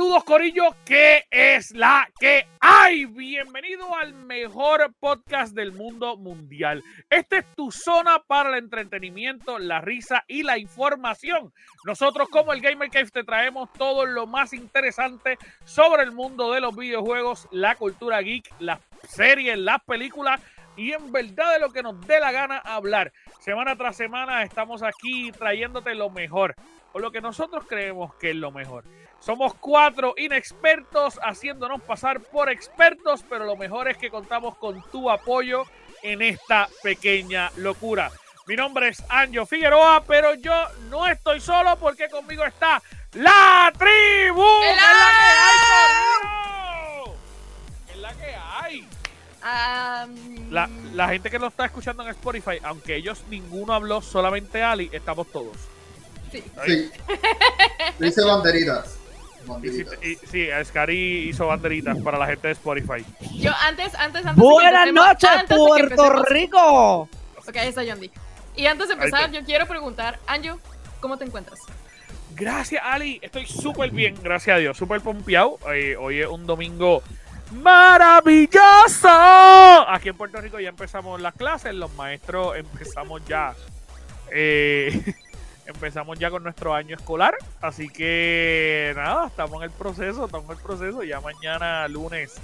[0.00, 3.04] Saludos Corillo, ¿qué es la que hay?
[3.04, 6.82] Bienvenido al mejor podcast del mundo mundial.
[7.10, 11.52] Esta es tu zona para el entretenimiento, la risa y la información.
[11.84, 16.62] Nosotros como el Gamer Cave te traemos todo lo más interesante sobre el mundo de
[16.62, 20.40] los videojuegos, la cultura geek, las series, las películas
[20.78, 23.12] y en verdad de lo que nos dé la gana hablar.
[23.40, 26.56] Semana tras semana estamos aquí trayéndote lo mejor
[26.92, 28.84] o lo que nosotros creemos que es lo mejor.
[29.20, 35.10] Somos cuatro inexpertos haciéndonos pasar por expertos, pero lo mejor es que contamos con tu
[35.10, 35.64] apoyo
[36.02, 38.10] en esta pequeña locura.
[38.46, 40.52] Mi nombre es Anjo Figueroa, pero yo
[40.88, 44.42] no estoy solo porque conmigo está la tribu.
[47.88, 48.88] ¡Es la que hay!
[50.50, 54.90] La, la gente que lo está escuchando en Spotify, aunque ellos ninguno habló, solamente Ali,
[54.92, 55.69] estamos todos.
[56.30, 56.44] Sí.
[56.66, 56.90] sí.
[57.98, 59.00] Dice banderitas.
[60.02, 63.04] Y, sí, Scary hizo banderitas para la gente de Spotify.
[63.34, 64.36] Yo antes, antes, antes.
[64.36, 67.08] Buenas noches, Puerto Rico.
[67.48, 67.98] Ok, ahí está John
[68.54, 70.58] Y antes de empezar, yo quiero preguntar, Anjo,
[71.00, 71.58] ¿cómo te encuentras?
[72.36, 73.18] Gracias, Ali.
[73.22, 74.76] Estoy súper bien, gracias a Dios.
[74.76, 75.58] Súper pompeado.
[75.72, 77.02] Eh, hoy es un domingo
[77.52, 79.08] maravilloso.
[79.88, 81.74] Aquí en Puerto Rico ya empezamos las clases.
[81.74, 83.54] Los maestros empezamos ya.
[84.30, 85.14] Eh,
[85.70, 87.34] empezamos ya con nuestro año escolar.
[87.60, 91.02] Así que nada, estamos en el proceso, estamos en el proceso.
[91.02, 92.36] Ya mañana, lunes,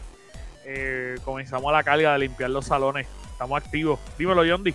[0.65, 3.07] eh, comenzamos a la carga de limpiar los salones.
[3.33, 4.01] Estamos activos.
[4.19, 4.75] Dímelo, Yondi.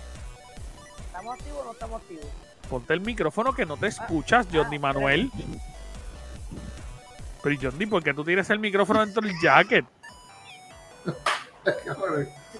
[1.06, 2.26] ¿Estamos activos o no estamos activos?
[2.68, 5.30] Ponte el micrófono que no te escuchas, ah, Yondi Manuel.
[7.42, 9.84] Pero Yondi, ¿por qué tú tienes el micrófono dentro del jacket?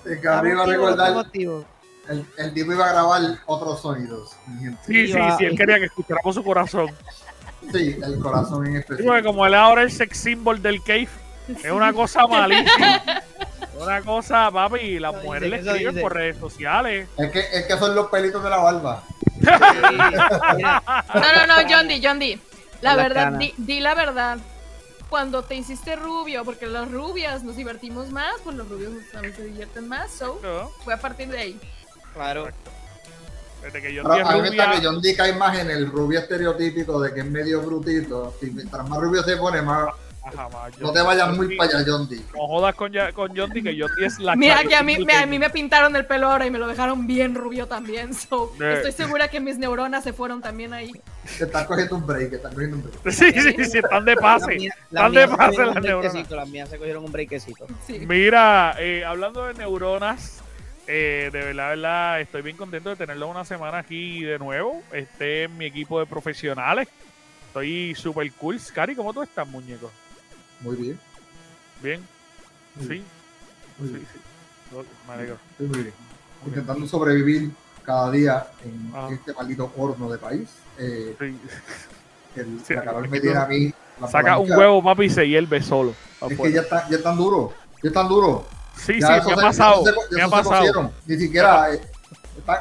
[0.05, 1.27] Es que arriba recordar
[2.09, 4.37] el, el tipo iba a grabar otros sonidos.
[4.87, 6.91] Sí, sí, sí, él quería que escucháramos su corazón.
[7.73, 9.19] Sí, el corazón en especial.
[9.19, 11.09] Sí, como él ahora es el sex symbol del cave,
[11.49, 13.03] es una cosa malísima.
[13.81, 17.09] una cosa, papi, las mujeres le escriben por redes sociales.
[17.17, 19.03] Es que, es que son los pelitos de la barba.
[19.41, 22.39] no, no, no, John D, John D.
[22.81, 24.39] La, verdad, di, di, la verdad.
[25.09, 29.45] Cuando te hiciste rubio, porque las rubias nos divertimos más, pues los rubios también se
[29.45, 30.41] divierten más, so
[30.85, 31.61] fue a partir de ahí.
[32.15, 32.49] Claro.
[33.63, 37.01] Desde que John a mí me que John D cae más en el rubio estereotípico
[37.01, 38.35] de que es medio brutito.
[38.43, 39.89] Y mientras más rubio se pone, más.
[40.81, 42.21] no te vayas muy para allá, John D.
[42.35, 45.05] No jodas con, con John D, que John D es la Mira que a mí,
[45.05, 48.11] me, a mí me pintaron el pelo ahora y me lo dejaron bien rubio también.
[48.29, 50.91] So, Estoy segura que mis neuronas se fueron también ahí.
[51.39, 53.15] Que están cogiendo un break, están cogiendo un break.
[53.15, 54.57] Sí, sí, sí, están de pase.
[54.57, 56.31] están de pase las neuronas.
[56.31, 57.65] Las mías se cogieron un breakcito.
[58.09, 60.42] Mira, eh, hablando de neuronas,
[60.95, 64.83] eh, de verdad, verdad, estoy bien contento de tenerlo una semana aquí de nuevo.
[64.93, 66.87] Este es mi equipo de profesionales.
[67.47, 68.61] Estoy súper cool.
[68.75, 69.91] Cari, ¿cómo tú estás, muñeco?
[70.61, 71.01] Muy bien.
[71.83, 72.01] ¿Bien?
[72.79, 73.03] sí.
[73.79, 74.07] Muy sí, bien.
[74.13, 74.79] sí.
[75.09, 75.39] Me alegro.
[75.53, 75.95] Estoy muy bien.
[76.45, 77.51] Intentando sobrevivir
[77.85, 79.09] cada día en ah.
[79.11, 80.51] este maldito horno de país.
[80.79, 81.39] Eh, sí.
[82.37, 83.73] El, sí, la calor me tiene a mí.
[84.11, 85.95] Saca un huevo, papi, y se hierve solo.
[86.29, 87.55] Es que ya está, ya es tan duro.
[87.83, 88.09] Ya es tan
[88.77, 89.85] Sí, sí, me ha pasado.
[90.11, 90.93] me ha pasado.
[91.07, 91.81] Ni siquiera eh,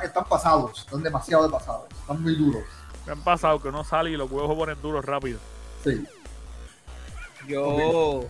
[0.04, 2.64] están, pasados, están demasiado pasados, están muy duros.
[3.06, 5.40] Me han pasado que uno sale y los huevos se ponen duros rápido.
[5.84, 6.06] Sí.
[7.48, 8.26] Yo.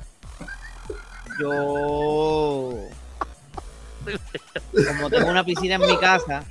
[1.40, 2.74] Yo.
[4.88, 6.44] Como tengo una piscina en mi casa.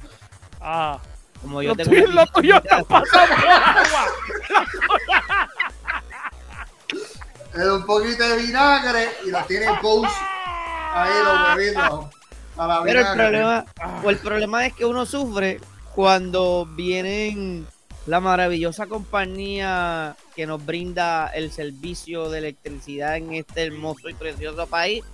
[0.60, 0.98] Ah.
[1.40, 1.92] Como yo tengo.
[2.12, 4.06] Lo tuyo está pasando agua.
[7.54, 10.12] Es un poquito de vinagre y la tiene post
[10.92, 12.06] Ahí los
[12.84, 13.64] Pero el problema,
[14.06, 15.60] el problema es que uno sufre
[15.94, 17.66] cuando vienen
[18.06, 24.66] la maravillosa compañía que nos brinda el servicio de electricidad en este hermoso y precioso
[24.66, 25.04] país,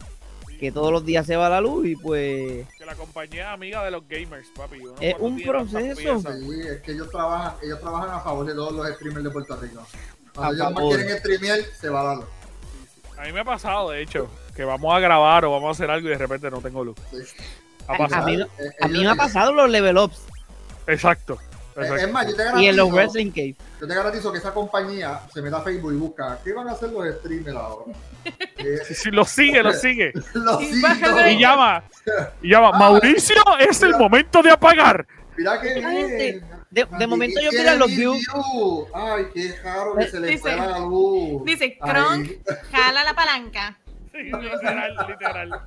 [0.58, 2.66] que todos los días se va la luz y pues...
[2.78, 4.80] Que la compañía amiga de los gamers, papi.
[5.00, 6.20] es un proceso.
[6.20, 9.56] Sí, es que ellos trabajan, ellos trabajan a favor de todos los streamers de Puerto
[9.56, 9.86] Rico.
[10.34, 12.26] Cuando ellos más quieren streamear, se va a dar.
[13.18, 15.90] A mí me ha pasado, de hecho que vamos a grabar o vamos a hacer
[15.90, 16.96] algo y de repente no tengo luz.
[17.86, 20.22] A, mí, me ha pasado los level ups.
[20.86, 21.38] Exacto.
[21.76, 23.54] Es más, yo te garantizo, y en los Wrestling Cave.
[23.80, 26.72] Yo te garantizo que esa compañía se meta a Facebook y busca qué van a
[26.72, 27.92] hacer los streamers ahora.
[28.58, 30.12] Eh, si lo sigue, lo sigue.
[30.34, 31.32] lo sigue.
[31.32, 31.84] Y llama.
[32.42, 32.70] Y llama.
[32.74, 32.78] Ah.
[32.78, 35.06] Mauricio, es el momento de apagar.
[35.36, 36.44] Mira que bien.
[36.70, 38.26] De, de momento yo miro los views.
[38.92, 41.44] Ay, qué raro que se le fue la luz.
[41.44, 42.30] Dice, Kronk,
[42.72, 43.78] jala la palanca.
[44.16, 45.60] Sí, literal, literal.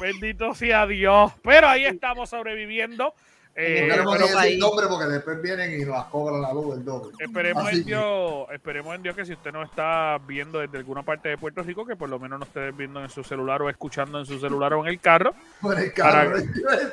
[0.00, 1.32] Bendito sea Dios.
[1.42, 3.14] Pero ahí estamos sobreviviendo.
[3.54, 7.12] Eh, no decir nombre porque después vienen y nos cobran la luz del doble.
[7.18, 11.28] Esperemos en, Dios, esperemos en Dios que si usted no está viendo desde alguna parte
[11.28, 14.18] de Puerto Rico, que por lo menos no esté viendo en su celular o escuchando
[14.18, 15.34] en su celular o en el carro.
[15.60, 16.38] Por el carro.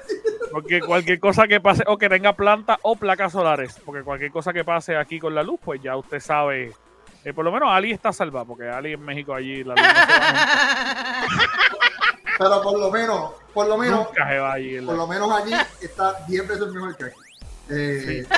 [0.52, 4.52] porque cualquier cosa que pase, o que tenga planta o placas solares, porque cualquier cosa
[4.52, 6.74] que pase aquí con la luz, pues ya usted sabe.
[7.26, 9.84] Eh, por lo menos Ali está salva, porque Ali en México allí la luz
[12.38, 15.52] Pero por lo menos, por lo menos, por lo menos allí
[15.82, 17.16] está 10 veces mejor que aquí.
[17.70, 18.26] Eh,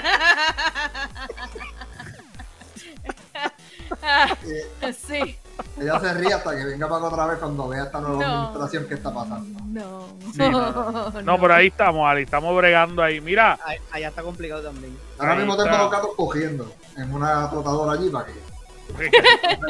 [5.07, 5.17] sí.
[5.17, 5.37] Eh,
[5.79, 8.95] ella se ríe hasta que venga para otra vez cuando vea esta nueva administración que
[8.95, 9.59] está pasando.
[9.65, 10.07] No.
[10.35, 13.21] no, no, por ahí estamos, Ali, estamos bregando ahí.
[13.21, 13.59] Mira.
[13.91, 14.97] Allá está complicado también.
[15.19, 18.33] Ahora mismo tengo los gatos cogiendo en una flotadora allí para que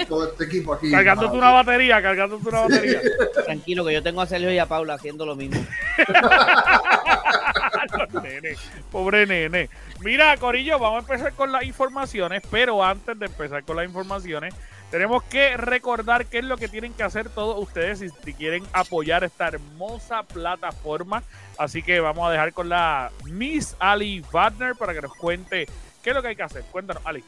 [0.07, 0.91] todo este equipo aquí.
[0.91, 3.01] Cargándote una batería, cargándote una batería.
[3.45, 5.63] Tranquilo, que yo tengo a Sergio y a Paula haciendo lo mismo.
[8.91, 9.69] pobre nene.
[10.01, 14.53] Mira, Corillo, vamos a empezar con las informaciones, pero antes de empezar con las informaciones,
[14.89, 18.63] tenemos que recordar qué es lo que tienen que hacer todos ustedes si, si quieren
[18.73, 21.23] apoyar esta hermosa plataforma.
[21.57, 25.67] Así que vamos a dejar con la Miss Ali Wagner para que nos cuente
[26.03, 26.63] qué es lo que hay que hacer.
[26.71, 27.23] Cuéntanos, Ali.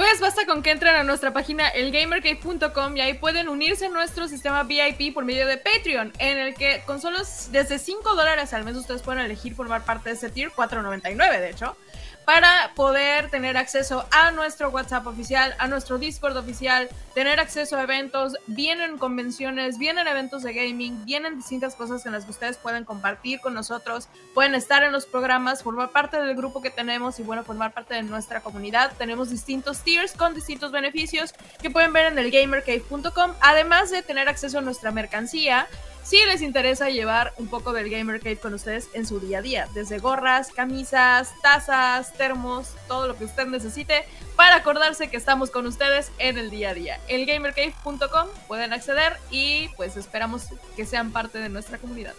[0.00, 4.28] Pues basta con que entren a nuestra página elgamercave.com y ahí pueden unirse a nuestro
[4.28, 7.18] sistema VIP por medio de Patreon, en el que con solo
[7.50, 11.50] desde 5 dólares al mes ustedes pueden elegir formar parte de ese tier, 4.99 de
[11.50, 11.76] hecho
[12.24, 17.82] para poder tener acceso a nuestro WhatsApp oficial, a nuestro Discord oficial, tener acceso a
[17.82, 22.84] eventos, vienen convenciones, vienen eventos de gaming, vienen distintas cosas en las que ustedes pueden
[22.84, 27.22] compartir con nosotros, pueden estar en los programas, formar parte del grupo que tenemos y
[27.22, 28.92] bueno, formar parte de nuestra comunidad.
[28.96, 34.28] Tenemos distintos tiers con distintos beneficios que pueden ver en el gamercave.com, además de tener
[34.28, 35.66] acceso a nuestra mercancía
[36.02, 39.42] si les interesa llevar un poco del Gamer Cave con ustedes en su día a
[39.42, 44.04] día, desde gorras, camisas, tazas, termos, todo lo que usted necesite
[44.36, 47.00] para acordarse que estamos con ustedes en el día a día.
[47.08, 52.14] Elgamercave.com pueden acceder y pues esperamos que sean parte de nuestra comunidad.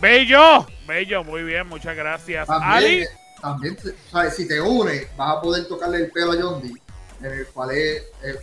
[0.00, 2.46] Bello, bello, muy bien, muchas gracias.
[2.46, 3.06] También,
[3.40, 3.78] también
[4.36, 6.74] si te unes, vas a poder tocarle el pelo a Yondi,
[7.20, 8.38] en el cual es, es,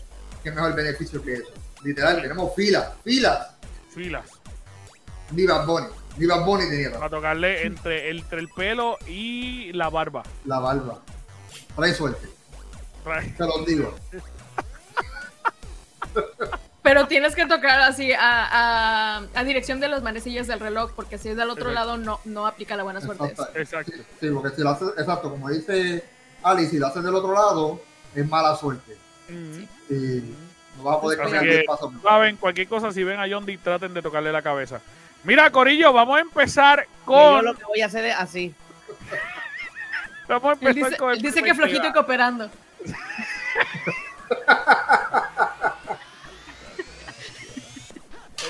[0.46, 1.52] mejor beneficio que eso.
[1.84, 3.51] Literal, tenemos filas, filas
[3.94, 4.26] filas.
[5.32, 5.88] Ni Bad Bunny.
[6.18, 6.92] Ni Bad Bunny tenía.
[6.92, 10.24] Para tocarle entre, entre el pelo y la barba.
[10.46, 11.02] La barba.
[11.76, 12.28] Trae suerte.
[13.38, 13.96] Te lo digo.
[16.84, 21.30] Pero tienes que tocar así a, a, dirección de los manecillas del reloj, porque si
[21.30, 23.36] es del otro lado no, no aplica la buena suerte.
[23.56, 23.94] Exacto.
[24.20, 26.04] Sí, porque si lo haces, exacto, como dice
[26.42, 27.80] Ali, si lo haces del otro lado,
[28.16, 28.98] es mala suerte.
[29.88, 30.36] sí.
[30.82, 31.66] No va a poder que,
[32.02, 34.82] Saben, cualquier cosa, si ven a John traten de tocarle la cabeza.
[35.24, 37.38] Mira, Corillo, vamos a empezar con.
[37.38, 38.56] Yo lo que voy a hacer es así.
[40.28, 41.18] vamos a empezar dice, con.
[41.20, 42.50] dice que flojito y cooperando.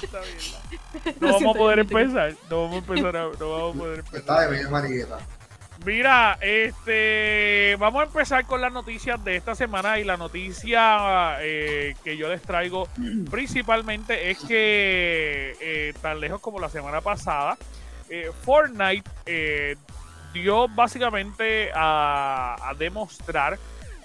[0.02, 1.16] Está bien.
[1.20, 2.34] No vamos a poder empezar.
[2.50, 3.18] No vamos a empezar.
[3.18, 4.20] A, no vamos a poder empezar.
[4.20, 5.20] Está de bien, manigueta.
[5.84, 11.96] Mira, este, vamos a empezar con las noticias de esta semana y la noticia eh,
[12.04, 12.88] que yo les traigo
[13.32, 17.58] principalmente es que eh, tan lejos como la semana pasada,
[18.10, 19.10] eh, Fortnite
[20.34, 23.58] dio básicamente a, a, demostrar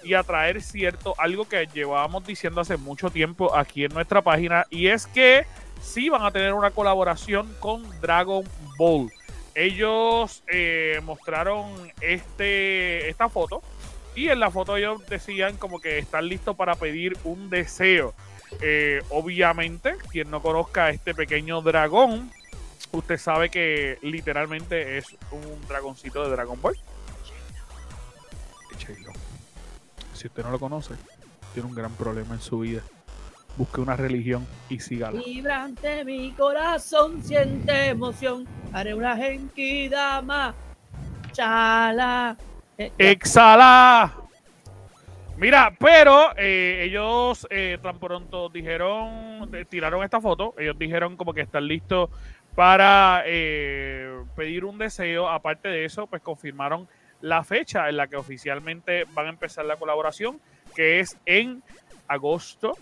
[0.03, 4.65] y a traer cierto algo que llevábamos diciendo hace mucho tiempo aquí en nuestra página
[4.71, 5.47] y es que
[5.83, 8.45] sí van a tener una colaboración con Dragon
[8.79, 9.11] Ball
[9.57, 13.63] ellos eh, mostraron este, esta foto
[14.15, 18.15] y en la foto ellos decían como que están listos para pedir un deseo.
[18.61, 22.31] Eh, obviamente, quien no conozca a este pequeño dragón,
[22.93, 26.79] usted sabe que literalmente es un dragoncito de Dragon Ball.
[30.13, 30.95] Si usted no lo conoce,
[31.55, 32.83] tiene un gran problema en su vida
[33.57, 35.21] busque una religión y sígala.
[35.25, 39.19] Vibrante mi corazón siente emoción, haré una
[40.23, 40.55] más.
[41.33, 42.37] Chala.
[42.79, 44.15] Eh, Exhala.
[45.37, 51.43] Mira, pero eh, ellos eh, tan pronto dijeron, tiraron esta foto, ellos dijeron como que
[51.43, 52.09] están listos
[52.55, 53.23] para
[54.35, 55.29] pedir un deseo.
[55.29, 56.89] Aparte de eso, pues confirmaron
[57.21, 60.41] la fecha en la que oficialmente van a empezar la colaboración,
[60.75, 61.63] que es en
[62.09, 62.79] agosto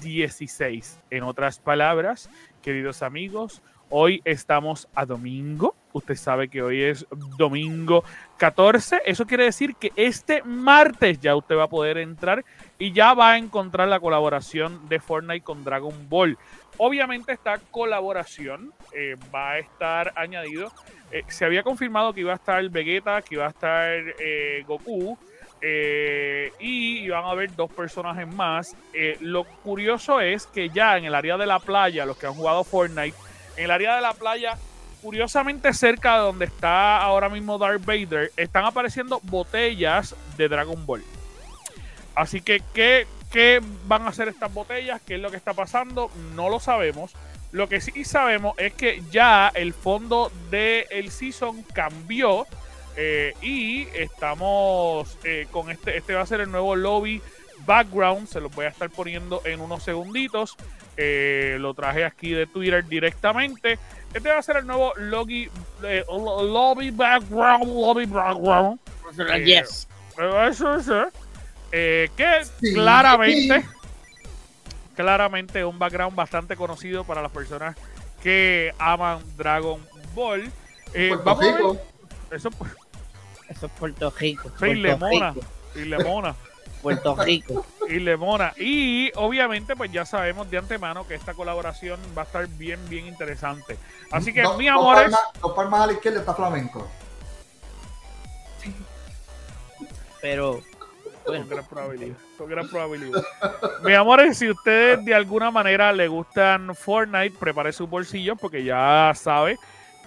[0.00, 1.00] 16.
[1.10, 2.30] En otras palabras,
[2.62, 5.74] queridos amigos, hoy estamos a domingo.
[5.92, 8.04] Usted sabe que hoy es domingo
[8.36, 9.02] 14.
[9.04, 12.44] Eso quiere decir que este martes ya usted va a poder entrar
[12.78, 16.38] y ya va a encontrar la colaboración de Fortnite con Dragon Ball.
[16.76, 20.70] Obviamente esta colaboración eh, va a estar añadido.
[21.10, 23.90] Eh, se había confirmado que iba a estar Vegeta, que iba a estar
[24.20, 25.18] eh, Goku.
[25.62, 28.76] Y iban a haber dos personajes más.
[29.20, 32.64] lo curioso es que ya en el área de la playa, los que han jugado
[32.64, 33.16] Fortnite,
[33.56, 34.56] en el área de la playa,
[35.02, 41.04] curiosamente cerca de donde está ahora mismo Darth Vader, están apareciendo botellas de Dragon Ball.
[42.14, 45.00] Así que, ¿qué, ¿qué van a hacer estas botellas?
[45.06, 46.10] ¿Qué es lo que está pasando?
[46.34, 47.12] No lo sabemos.
[47.52, 52.46] Lo que sí sabemos es que ya el fondo del season cambió
[52.96, 57.22] eh, y estamos eh, con este, este va a ser el nuevo lobby
[57.66, 60.56] background, se lo voy a estar poniendo en unos segunditos.
[60.96, 63.78] Eh, lo traje aquí de Twitter directamente.
[64.12, 65.48] Este va a ser el nuevo lobby,
[66.08, 68.80] lobby background, lobby background.
[69.44, 69.86] yes.
[70.50, 70.76] Eso
[71.70, 72.42] que
[72.74, 73.64] claramente
[74.98, 77.76] claramente un background bastante conocido para las personas
[78.20, 79.80] que aman Dragon
[80.12, 80.50] Ball.
[80.92, 81.78] Eh, vamos.
[82.30, 82.50] Eso,
[83.48, 84.50] eso es Puerto Rico.
[84.58, 85.34] Sí, Lemona.
[85.74, 86.34] Y Lemona.
[86.82, 87.66] Puerto Rico.
[87.88, 88.52] Y Lemona.
[88.58, 93.06] Y obviamente, pues ya sabemos de antemano que esta colaboración va a estar bien, bien
[93.06, 93.78] interesante.
[94.10, 95.10] Así que, mi amor.
[95.40, 96.86] Dos palmas a la izquierda está flamenco.
[100.20, 100.60] Pero
[101.24, 102.16] con gran probabilidad.
[102.36, 103.22] Con gran probabilidad.
[103.84, 109.12] Mi amores, si ustedes de alguna manera le gustan Fortnite, prepare sus bolsillos porque ya
[109.14, 109.58] sabe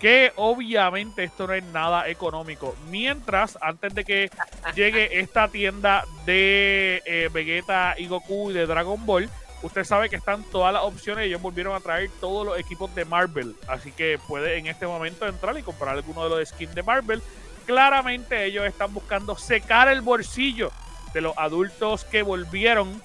[0.02, 2.76] que obviamente esto no es nada económico.
[2.90, 4.32] Mientras, antes de que
[4.74, 9.30] llegue esta tienda de eh, Vegeta y Goku y de Dragon Ball,
[9.62, 11.28] usted sabe que están todas las opciones.
[11.28, 13.56] Ellos volvieron a traer todos los equipos de Marvel.
[13.68, 17.22] Así que puede en este momento entrar y comprar alguno de los skins de Marvel.
[17.68, 20.72] Claramente ellos están buscando secar el bolsillo
[21.14, 23.00] de los adultos que volvieron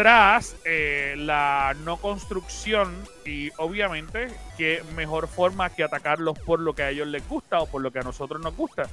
[0.00, 6.84] tras eh, la no construcción y obviamente qué mejor forma que atacarlos por lo que
[6.84, 8.84] a ellos les gusta o por lo que a nosotros nos gusta,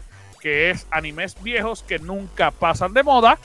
[0.41, 3.39] que es animes viejos que nunca pasan de moda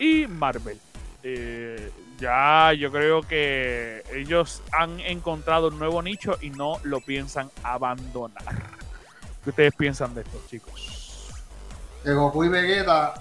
[0.00, 0.80] y Marvel.
[1.22, 7.48] Eh, ya yo creo que ellos han encontrado un nuevo nicho y no lo piensan
[7.62, 8.42] abandonar.
[9.44, 11.32] ¿Qué ustedes piensan de esto, chicos?
[12.02, 13.14] De Goku y Vegeta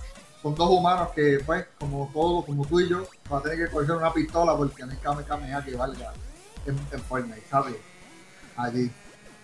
[0.43, 3.71] son dos humanos que, pues, como todos, como tú y yo, van a tener que
[3.71, 6.12] coger una pistola porque no hay Kame Kameha que valga
[6.65, 7.75] en, en Fortnite, ¿sabes?
[8.57, 8.91] Allí.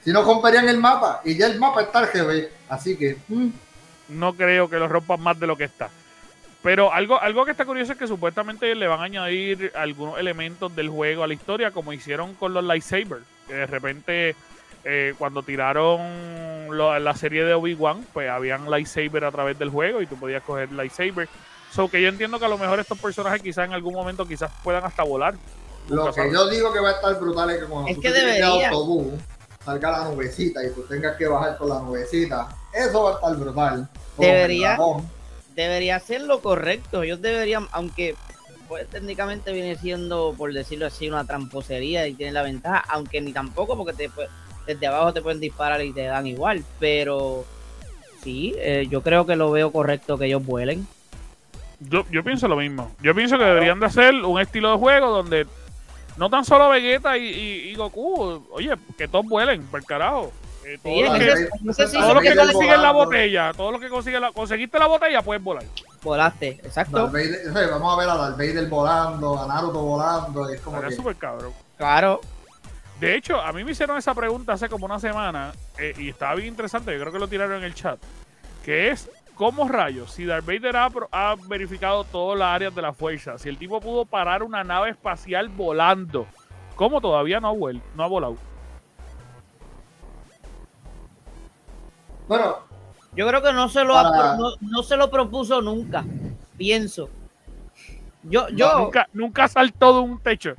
[0.03, 3.17] Si no comprarían el mapa, y ya el mapa está RGB, así que.
[3.29, 3.49] Mm.
[4.09, 5.89] No creo que lo rompan más de lo que está.
[6.61, 10.75] Pero algo, algo que está curioso es que supuestamente le van a añadir algunos elementos
[10.75, 13.23] del juego a la historia, como hicieron con los lightsabers.
[13.47, 14.35] Que de repente
[14.83, 16.01] eh, cuando tiraron
[16.77, 20.71] la serie de Obi-Wan, pues habían lightsaber a través del juego y tú podías coger
[20.71, 21.27] lightsaber.
[21.71, 24.51] So que yo entiendo que a lo mejor estos personajes quizás en algún momento quizás
[24.63, 25.35] puedan hasta volar.
[25.87, 28.11] Lo que yo digo que va a estar brutal es que cuando es tú que
[28.11, 28.69] debería.
[28.69, 29.13] autobús
[29.63, 33.35] salga la nubecita y tú tengas que bajar con la nubecita, eso va a estar
[33.35, 33.89] brutal.
[34.17, 34.77] Debería,
[35.55, 37.03] debería ser lo correcto.
[37.03, 38.15] Ellos deberían, aunque
[38.67, 43.33] pues técnicamente viene siendo, por decirlo así, una tramposería y tiene la ventaja, aunque ni
[43.33, 44.09] tampoco porque te
[44.65, 47.45] desde abajo te pueden disparar y te dan igual, pero
[48.23, 50.87] sí, eh, yo creo que lo veo correcto que ellos vuelen.
[51.79, 52.91] Yo, yo pienso lo mismo.
[53.01, 55.47] Yo pienso que deberían de hacer un estilo de juego donde
[56.17, 60.31] no tan solo Vegeta y, Goku, oye, que todos vuelen, por carajo.
[60.65, 61.01] Eh, todos
[61.63, 65.63] los que, consiguen la botella, todos los que consiguen la, conseguiste la botella, puedes volar.
[66.03, 67.09] Volaste, exacto.
[67.09, 70.91] vamos a ver a Darth Vader volando, a Naruto volando, es como que...
[70.91, 71.53] súper cabrón.
[71.77, 72.19] Claro.
[72.99, 76.35] De hecho, a mí me hicieron esa pregunta hace como una semana eh, y estaba
[76.35, 77.97] bien interesante, yo creo que lo tiraron en el chat,
[78.65, 80.11] que es, ¿cómo rayos?
[80.11, 84.03] Si Darth Vader ha, verificado todas las áreas de la fuerza, si el tipo pudo
[84.03, 86.27] parar una nave espacial volando,
[86.75, 88.35] ¿cómo todavía no ha, no ha volado?
[92.27, 92.57] Bueno,
[93.15, 93.95] yo creo que no se lo,
[94.59, 96.03] no, se lo propuso nunca,
[96.57, 97.09] pienso.
[98.23, 100.55] Yo, yo, nunca, nunca saltó de un techo.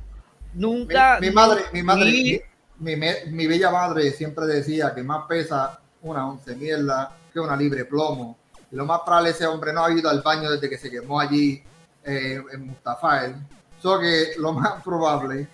[0.53, 1.19] Nunca.
[1.19, 2.45] Mi, madre, mi madre,
[2.79, 8.37] mi, bella madre siempre decía que más pesa una once mierda que una libre plomo.
[8.71, 11.19] Y lo más probable ese hombre no ha ido al baño desde que se quemó
[11.19, 11.63] allí
[12.03, 13.35] eh, en Mustafael.
[13.81, 15.47] So que lo más probable,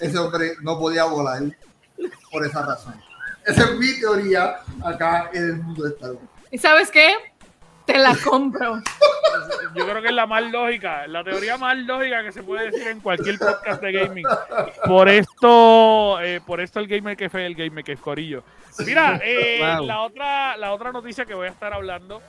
[0.00, 1.42] ese hombre no podía volar
[2.30, 2.94] por esa razón.
[3.46, 6.28] Esa es mi teoría acá en el mundo de Star Wars.
[6.50, 7.14] ¿Y sabes qué?
[7.86, 8.82] Te la compro.
[9.74, 12.88] Yo creo que es la más lógica, la teoría más lógica que se puede decir
[12.88, 14.24] en cualquier podcast de gaming.
[14.86, 18.42] Por esto, eh, por esto el gamer que fue el gamer que es Corillo.
[18.86, 19.86] Mira, eh, Wow.
[19.86, 22.22] la otra, la otra noticia que voy a estar hablando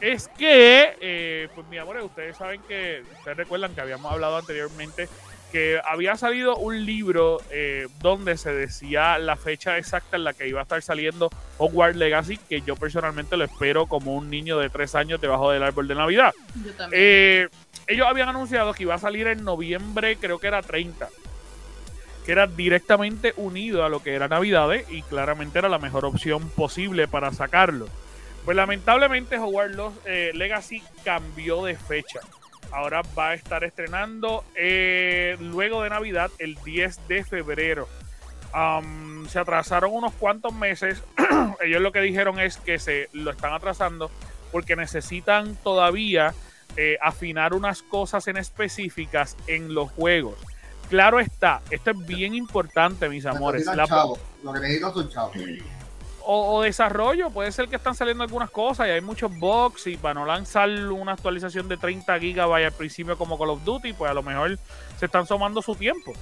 [0.00, 5.08] es que, eh, pues mi amor, ustedes saben que, ustedes recuerdan que habíamos hablado anteriormente
[5.50, 10.48] que había salido un libro eh, donde se decía la fecha exacta en la que
[10.48, 14.70] iba a estar saliendo Hogwarts Legacy, que yo personalmente lo espero como un niño de
[14.70, 16.32] tres años debajo del árbol de Navidad.
[16.64, 17.02] Yo también.
[17.02, 17.48] Eh,
[17.86, 21.08] ellos habían anunciado que iba a salir en noviembre, creo que era 30.
[22.24, 26.48] Que era directamente unido a lo que era Navidades y claramente era la mejor opción
[26.50, 27.88] posible para sacarlo.
[28.44, 32.20] Pues lamentablemente Hogwarts eh, Legacy cambió de fecha.
[32.72, 37.88] Ahora va a estar estrenando eh, luego de Navidad el 10 de febrero.
[39.28, 41.02] Se atrasaron unos cuantos meses.
[41.60, 44.10] Ellos lo que dijeron es que se lo están atrasando
[44.52, 46.34] porque necesitan todavía
[46.76, 50.36] eh, afinar unas cosas en específicas en los juegos.
[50.88, 53.66] Claro está, esto es bien importante, mis amores.
[53.66, 53.86] La-.
[54.42, 55.36] Lo que necesitan son chavos.
[56.32, 60.14] O, desarrollo, puede ser que están saliendo algunas cosas y hay muchos bugs y para
[60.14, 64.14] no lanzar una actualización de 30 gigabytes al principio como Call of Duty, pues a
[64.14, 64.56] lo mejor
[64.96, 66.12] se están tomando su tiempo.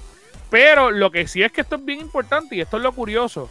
[0.49, 3.51] Pero lo que sí es que esto es bien importante y esto es lo curioso.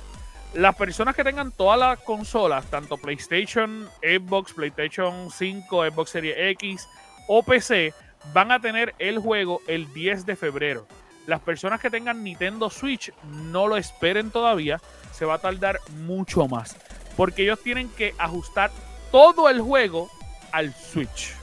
[0.55, 6.87] Las personas que tengan todas las consolas, tanto PlayStation, Xbox, PlayStation 5, Xbox Series X
[7.27, 7.93] o PC,
[8.33, 10.87] van a tener el juego el 10 de febrero.
[11.27, 14.79] Las personas que tengan Nintendo Switch no lo esperen todavía,
[15.17, 16.75] se va a tardar mucho más.
[17.15, 18.71] Porque ellos tienen que ajustar
[19.11, 20.09] todo el juego
[20.51, 21.33] al Switch.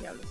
[0.00, 0.26] Diablos.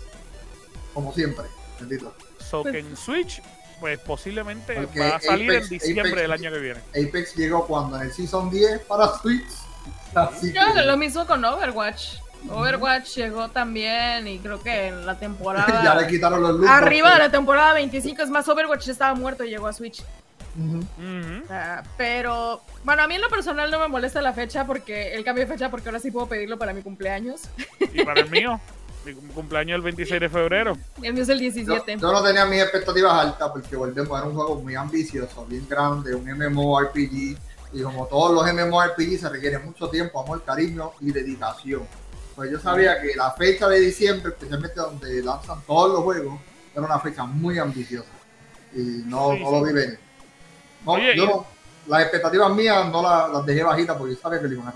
[0.94, 1.46] Como siempre.
[1.80, 2.14] Bendito.
[2.40, 3.42] So que en Switch,
[3.80, 6.80] pues posiblemente Porque va a salir Apex- en diciembre Apex- del año que viene.
[6.92, 9.46] Apex llegó cuando en el Season 10 para Switch.
[10.16, 12.20] Así Yo, que lo mismo con Overwatch.
[12.50, 15.96] Overwatch llegó también y creo que en la ya temporada.
[16.02, 16.70] le quitaron los looks.
[16.70, 20.04] Arriba de la temporada 25, es más, Overwatch ya estaba muerto y llegó a Switch.
[21.50, 25.24] Ah, pero, bueno, a mí en lo personal no me molesta la fecha porque el
[25.24, 27.42] cambio de fecha porque ahora sí puedo pedirlo para mi cumpleaños.
[27.94, 28.60] Y para el mío,
[29.06, 30.78] mi cum- cumpleaños el 26 de febrero.
[31.02, 31.98] El mío es el Yo, 17.
[31.98, 36.16] yo no tenía mis expectativas altas porque volvemos a un juego muy ambicioso, bien grande,
[36.16, 37.38] un MMORPG.
[37.74, 41.84] Y como todos los MMORPG se requiere mucho tiempo, amor, cariño y dedicación.
[42.36, 46.40] Pues yo sabía que la fecha de diciembre, especialmente donde lanzan todos los juegos,
[46.74, 48.08] era una fecha muy ambiciosa.
[48.74, 50.00] Y no, Sí, no lo vi venir.
[50.88, 51.48] No, Oye, yo y- no-
[51.88, 54.74] las expectativas mías no las, las dejé bajitas porque yo sabía que le iban a.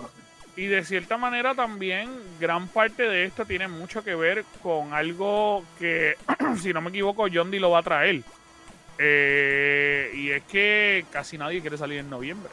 [0.56, 5.64] Y de cierta manera también gran parte de esto tiene mucho que ver con algo
[5.80, 6.16] que,
[6.62, 8.22] si no me equivoco, John D lo va a traer.
[9.00, 12.52] Eh, y es que casi nadie quiere salir en noviembre.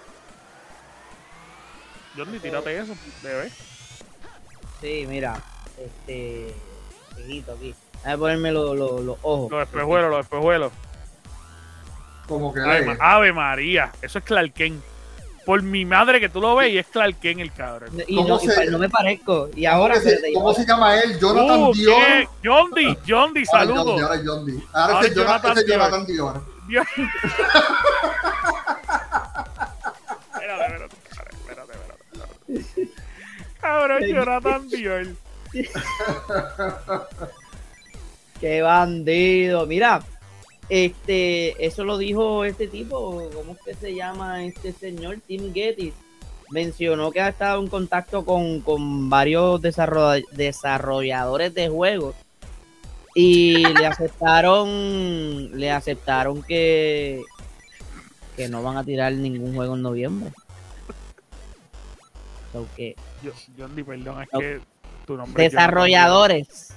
[2.17, 3.51] John D, tírate eso, bebé.
[4.81, 5.37] Sí, mira,
[5.77, 6.55] este.
[7.15, 7.75] Seguito aquí.
[8.05, 9.51] Voy a ponerme lo- lo- los ojos.
[9.51, 10.73] Los espejuelos, los espejuelos.
[12.29, 14.83] Como que Ave, Ma- Ave María, eso es Clark Kent.
[15.47, 17.91] Por mi madre que tú lo ves y es Clark Kent el cabrón.
[18.07, 19.49] Y ¿Cómo no, y se- pa- no me parezco.
[19.57, 19.95] Y ¿cómo, ahora.
[19.95, 21.19] que se, cómo se llama él?
[21.19, 22.29] Jonathan Uh, Dior.
[22.45, 24.03] John D, John D, Ahora es John saludos.
[24.03, 24.53] Ahora es John D.
[24.75, 25.67] Ahora es Jonathan, Dior.
[25.67, 26.43] Jonathan Dior.
[26.69, 26.87] Dios.
[30.35, 31.73] espérate, espérate, espérate, espérate,
[32.53, 32.93] espérate.
[33.61, 35.07] Cabrón, Jonathan Dior.
[38.41, 39.67] Qué bandido.
[39.67, 40.03] Mira,
[40.69, 45.19] este, eso lo dijo este tipo, ¿cómo es que se llama este señor?
[45.27, 45.93] Tim Getty.
[46.51, 52.15] Mencionó que ha estado en contacto con, con varios desarroll- desarrolladores de juegos
[53.15, 57.23] y le aceptaron, le aceptaron que,
[58.37, 60.31] que no van a tirar ningún juego en noviembre.
[62.53, 64.39] So que- Yo- John D, perdón, es No.
[64.41, 64.61] que
[65.07, 66.73] tu nombre es desarrolladores.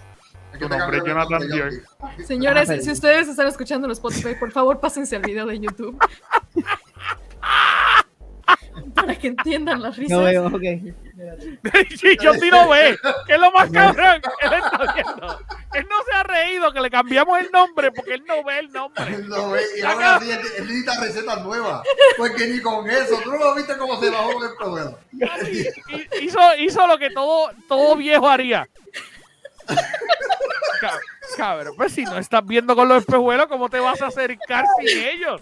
[0.59, 1.71] Tu nombre Jonathan nombre, Dior.
[1.99, 2.23] John D.
[2.25, 5.97] Señores, Ah, si ustedes están escuchando en Spotify, por favor pásense al video de YouTube.
[8.95, 10.17] Para que entiendan las risas.
[10.17, 10.53] No veo, ok.
[11.99, 12.97] Sí, John D lo ve.
[13.27, 14.21] Que es lo más cabrón.
[14.41, 15.39] Él está viendo.
[15.73, 18.71] Él no se ha reído que le cambiamos el nombre porque él no ve el
[18.71, 19.05] nombre.
[19.13, 21.83] Él lo ve y ahora sí, él, necesita recetas nuevas.
[22.17, 24.91] Porque ni con eso, tú no lo viste cómo se bajó el problema.
[25.13, 25.67] Hi-
[26.25, 28.67] Hizo, hizo lo que todo, todo viejo haría.
[30.79, 30.99] Cab-
[31.38, 34.88] Cabrón, pues si no estás viendo con los espejuelos, ¿cómo te vas a acercar sin
[34.97, 35.41] ellos?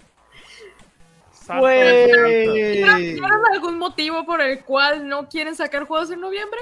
[1.58, 6.60] Pues, ¿Tienen algún motivo por el cual no quieren sacar juegos en noviembre?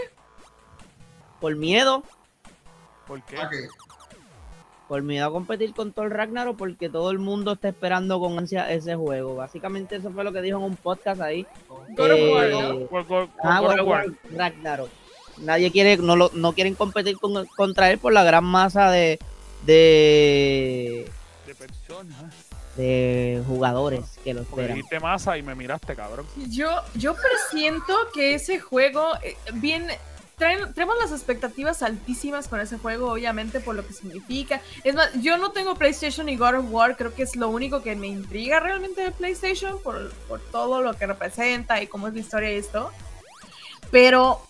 [1.40, 2.02] por miedo,
[3.07, 3.37] ¿Por qué?
[4.88, 8.70] Por miedo a competir con Thor Ragnarok, porque todo el mundo está esperando con ansia
[8.72, 9.37] ese juego.
[9.37, 11.46] Básicamente eso fue lo que dijo en un podcast ahí.
[14.35, 14.88] Ragnarok.
[15.40, 19.18] Nadie quiere, no, lo, no quieren competir con- contra él por la gran masa de,
[19.64, 21.11] de,
[21.46, 22.16] De personas.
[22.77, 24.74] de jugadores que lo esperan.
[24.77, 26.27] dijiste masa y me miraste, cabrón.
[26.48, 29.98] Yo, yo presiento que ese juego eh, viene.
[30.38, 34.61] traen- traemos las expectativas altísimas con ese juego, obviamente, por lo que significa.
[34.85, 37.83] Es más, yo no tengo PlayStation y God of War, creo que es lo único
[37.83, 42.14] que me intriga realmente de PlayStation, por, por todo lo que representa y cómo es
[42.14, 42.90] la historia y esto.
[43.90, 44.40] Pero.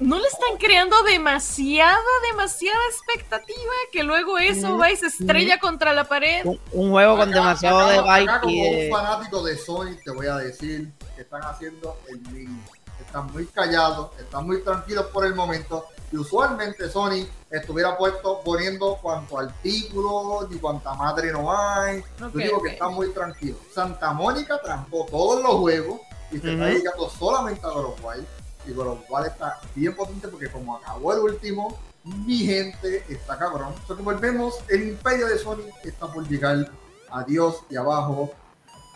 [0.00, 1.98] ¿No le están creando demasiada,
[2.30, 6.42] demasiada expectativa que luego eso va y se estrella contra la pared?
[6.44, 8.90] Un, un juego con Acá- demasiado acá- de acá vibe como y un de...
[8.90, 12.62] fanático de Sony, te voy a decir que están haciendo el mismo.
[13.00, 15.86] Están muy callados, están muy tranquilos por el momento.
[16.12, 22.02] Y usualmente Sony estuviera puesto poniendo cuanto artículo ni cuanta madre no hay.
[22.18, 22.64] Yo Ok, digo ok.
[22.64, 23.58] que están muy tranquilos.
[23.74, 26.64] Santa Mónica trampó todos los juegos y se está Ujú.
[26.64, 28.18] dedicando solamente a of War.
[28.66, 33.38] Y God of War está bien potente porque como acabó el último, mi gente está
[33.38, 33.68] cabrón.
[33.72, 36.70] Entonces que volvemos, el imperio de Sony está por llegar
[37.10, 38.30] adiós y abajo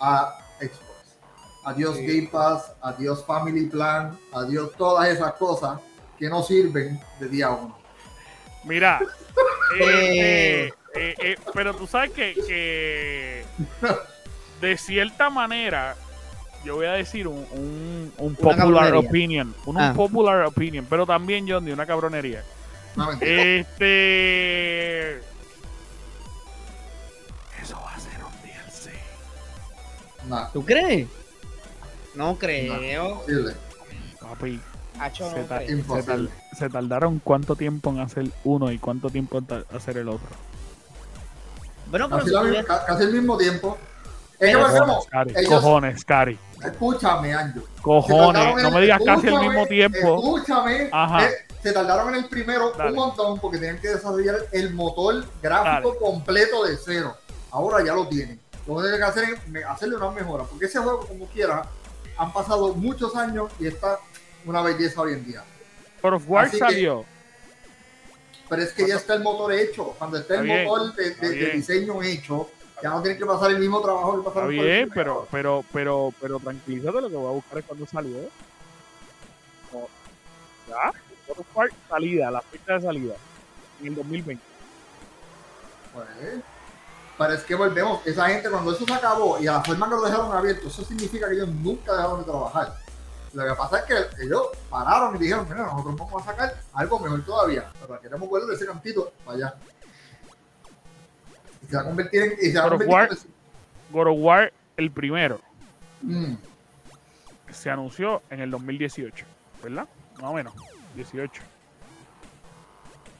[0.00, 0.80] a Xbox.
[1.64, 2.06] Adiós Sí.
[2.06, 5.80] Game Pass, adiós Family Plan, adiós todas esas cosas
[6.18, 7.76] que no sirven de día uno.
[8.64, 9.00] Mira,
[9.80, 10.70] Eh.
[10.94, 13.44] eh, eh, pero tú sabes que, que
[14.60, 15.96] de cierta manera,
[16.64, 19.92] yo voy a decir un, un, un Una popular opinion, un Ah.
[19.94, 22.42] popular opinion, pero también John de una cabronería.
[22.96, 23.42] No, mentira.
[23.42, 25.16] Este,
[27.62, 28.92] eso va a ser un DLC.
[30.28, 31.08] Nah, ¿Tú crees?
[32.14, 32.74] No creo.
[33.26, 33.54] imposible,
[34.20, 34.60] Papi,
[35.00, 39.96] Hacho, no se, tar- tardaron cuánto tiempo en hacer uno y cuánto tiempo en hacer
[39.96, 40.28] el otro.
[41.90, 43.78] Bueno, pero Casi, si la casi al mismo tiempo.
[44.42, 44.60] Pero-.
[44.66, 45.30] Cojones, Cari.
[45.36, 46.38] ellos- Cojones, Cari.
[46.64, 47.60] Escúchame, Anjo.
[47.80, 48.62] Cojones.
[48.62, 49.98] No me digas casi al mismo tiempo.
[49.98, 50.88] Escúchame.
[50.92, 51.24] Ajá.
[51.26, 51.30] eh,
[51.62, 52.90] se tardaron en el primero Dale.
[52.90, 57.16] un montón porque tenían que desarrollar el motor gráfico completo de cero.
[57.52, 58.40] Ahora ya lo tienen.
[58.66, 59.24] Lo que tienen que hacer
[59.54, 60.44] es hacerle una mejora.
[60.44, 61.62] Porque ese juego, como quiera,
[62.16, 63.98] han pasado muchos años y está
[64.44, 65.42] una belleza hoy en día.
[66.02, 67.04] Of War salió.
[68.48, 69.94] Pero es que ya está el motor hecho.
[69.98, 72.50] Cuando está el bien, motor de, diseño hecho,
[72.82, 75.64] ya no tienen que pasar el mismo trabajo que Está pasaron el bien, pero, pero,
[75.72, 78.18] pero, pero tranquilízate, lo que voy a buscar es cuando salió.
[79.72, 79.88] No,
[80.68, 80.92] Ya,
[81.88, 83.14] salida, la fecha de salida.
[83.80, 84.44] En el 2020.
[85.94, 86.06] Pues,
[87.18, 89.94] pero es que volvemos, esa gente cuando eso se acabó y a la forma que
[89.94, 92.76] lo dejaron abierto, eso significa que ellos nunca dejaron de trabajar.
[93.32, 96.98] Lo que pasa es que ellos pararon y dijeron, mira, nosotros vamos a sacar algo
[96.98, 99.54] mejor todavía, pero queremos volver de ese cantito para allá.
[101.62, 102.32] Y se va a convertir en...
[102.40, 103.08] Y se va a God of War.
[103.10, 103.18] en-
[103.92, 105.40] God of War, el primero,
[106.04, 106.34] Mm,
[107.50, 109.24] se anunció en el 2018,
[109.62, 109.86] ¿verdad?
[110.20, 110.52] Más o menos,
[110.96, 111.42] 18.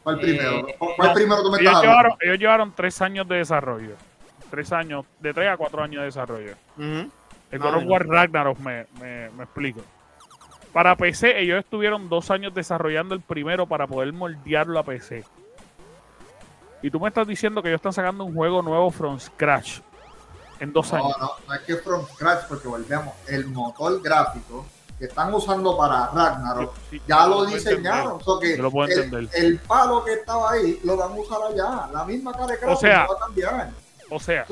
[0.03, 0.51] ¿Cuál Eh, primero?
[0.79, 0.97] ¿Cuál no.
[0.97, 3.95] cuál primero tú me estás Ellos llevaron, ellos llevaron tres años de desarrollo.
[4.51, 6.55] Tres años, de tres a cuatro años de desarrollo.
[6.77, 7.11] Ujú.
[7.53, 7.85] El Más God of.
[7.87, 9.81] War Ragnarok me, me, me explico.
[10.73, 15.25] Para PC, ellos estuvieron dos años desarrollando el primero para poder moldearlo a PC.
[16.83, 19.79] Y tú me estás diciendo que ellos están sacando un juego nuevo from scratch
[20.61, 21.17] en dos No, años.
[21.21, 24.67] no, no es que from scratch, porque volvemos, el motor gráfico
[24.99, 28.21] que están usando para Ragnarok, Sí, sí, ya lo diseñaron.
[28.23, 29.29] so que lo puedo el, entender.
[29.35, 31.89] el palo que estaba ahí lo van a usar allá.
[31.93, 33.71] La misma cara de sea, no va a cambiar.
[34.11, 34.47] O sea,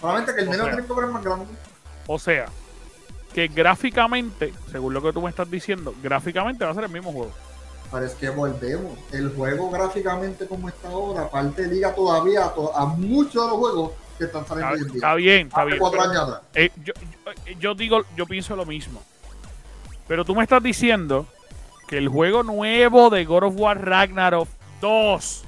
[0.00, 1.46] Solamente que el o menú tiene que cobrar más grande.
[2.06, 2.46] o sea,
[3.34, 7.12] que gráficamente, según lo que tú me estás diciendo, gráficamente va a ser el mismo
[7.12, 7.32] juego.
[7.90, 8.98] Pero es que volvemos.
[9.12, 13.56] El juego gráficamente como está ahora, aparte liga todavía a, to- a muchos de los
[13.58, 15.14] juegos que están saliendo Está, hoy en está día.
[15.16, 15.78] bien, está Hace bien.
[15.78, 16.40] cuatro pero- años atrás.
[16.54, 19.02] Eh, yo, yo- yo digo, yo pienso lo mismo.
[20.06, 21.26] Pero tú me estás diciendo
[21.86, 24.48] que el juego nuevo de God of War Ragnarok
[24.80, 25.44] 2,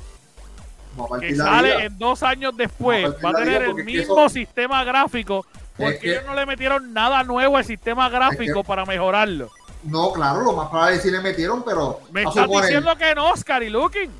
[0.97, 4.29] Vamos a que sale en dos años después, a va a tener el mismo eso-
[4.29, 9.51] sistema gráfico, porque que- ellos no le metieron nada nuevo al sistema gráfico para mejorarlo.
[9.85, 12.97] No, claro, lo más probable es que sí le metieron, pero Me estás suponer, diciendo
[12.97, 14.11] que no, Oscar y Looking.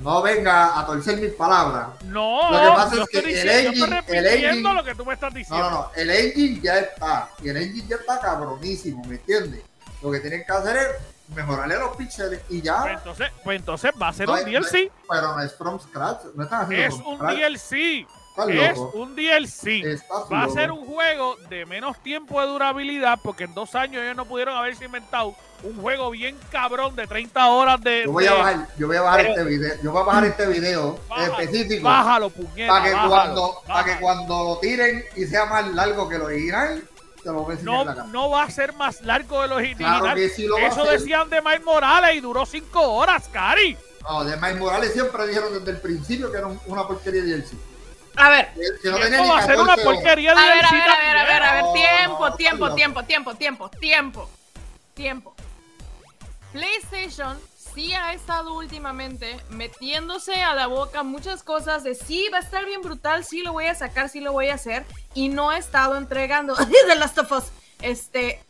[0.00, 1.88] no venga a torcer mis palabras.
[2.04, 5.32] No, Lo que pasa es que el engine- el engine- lo que tú me estás
[5.32, 5.70] diciendo.
[5.70, 5.90] no, no.
[5.94, 7.30] El engine ya está.
[7.42, 9.62] Y el engine ya está cabronísimo, ¿me entiendes?
[10.02, 10.88] Lo que tienen que hacer es
[11.34, 12.92] mejorarle los píxeles y Pues ya.
[12.92, 14.92] entonces, pues entonces va a ser No un es- DLC.
[15.08, 16.24] Pero no es from scratch.
[16.34, 17.34] No están haciendo Es from un scratch.
[17.36, 18.06] DLC.
[18.48, 19.82] Es un DLC.
[19.84, 20.54] Estás Va a loco.
[20.54, 24.56] ser un juego de menos tiempo de durabilidad porque en dos años ellos no pudieron
[24.56, 28.02] haberse inventado un juego bien cabrón de 30 horas de...
[28.04, 29.74] Yo voy a bajar, yo voy a bajar este video.
[29.82, 31.82] Yo voy a bajar este video Bájalo, específico.
[31.84, 36.08] Bájalo, puñeta, para que bájalo, cuando para que cuando lo tiren y sea más largo
[36.08, 36.84] que lo original
[37.22, 38.06] te lo voy a no, en la cara.
[38.08, 40.14] no va a ser más largo de los Claro originales.
[40.30, 43.76] que sí lo Eso decían de Miles Morales y duró cinco horas, Cari.
[44.02, 47.28] No, de Miles Morales siempre dijeron desde el principio que era un- una porquería de
[47.38, 47.54] DLC.
[48.16, 48.52] A ver,
[48.82, 49.84] que no va a ser una 14 horas.
[49.84, 52.36] porquería de a ver, a ver, a ver, a ver, a ver, No, tiempo, no,
[52.36, 52.74] tiempo, no.
[52.74, 54.30] tiempo, tiempo, tiempo, tiempo,
[54.94, 55.34] tiempo.
[56.52, 57.38] PlayStation
[57.74, 62.64] sí ha estado últimamente metiéndose a la boca muchas cosas de sí, va a estar
[62.64, 65.58] bien brutal, sí lo voy a sacar, sí lo voy a hacer, y no ha
[65.58, 66.54] estado entregando
[66.86, 67.44] The Last of Us,
[67.82, 68.42] este,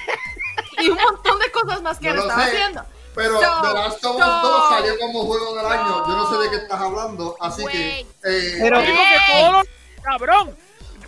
[0.78, 2.46] y un montón de cosas más que Yo han estado sé.
[2.50, 2.86] haciendo.
[3.16, 6.06] Pero Stop, The Last of Us stop, 2 salió como juego del año.
[6.06, 7.36] Yo no sé de qué estás hablando.
[7.40, 8.00] Así que.
[8.00, 8.06] eh,
[8.60, 9.66] Pero- Digo que todos los-
[10.02, 10.56] Cabrón,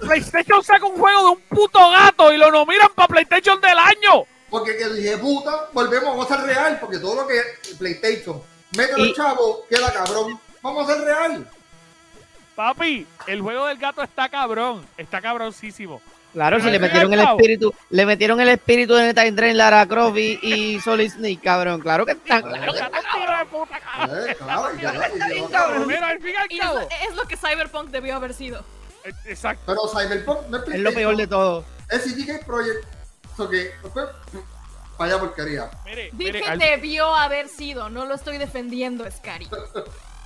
[0.00, 4.24] PlayStation saca un juego de un puto gato y lo nominan para PlayStation del año.
[4.50, 6.78] Porque que dije, puta, volvemos a ser real.
[6.80, 7.40] Porque todo lo que
[7.78, 8.42] PlayStation
[8.76, 10.40] mete Y- los chavos queda cabrón.
[10.62, 11.46] Vamos a ser real.
[12.56, 14.84] Papi, el juego del gato está cabrón.
[14.96, 16.00] Está cabroncísimo.
[16.32, 20.16] Claro, si le metieron el espíritu, le metieron el espíritu de Time Train, Lara Croft
[20.18, 21.80] y, y Solid Snake, cabrón.
[21.80, 22.42] Claro que está.
[22.42, 22.72] Claro,
[24.38, 24.68] cabo.
[27.08, 28.64] es, lo que Cyberpunk debió haber sido.
[29.04, 29.62] Eh, Exacto.
[29.66, 31.64] Pero Cyberpunk no es Es lo peor de todo.
[31.90, 32.84] Es CDK Project.
[33.32, 33.70] Eso que.
[33.82, 34.06] Después,
[34.98, 35.70] vaya porquería.
[35.84, 39.48] Mire, Dije debió haber sido, no lo estoy defendiendo, Scary.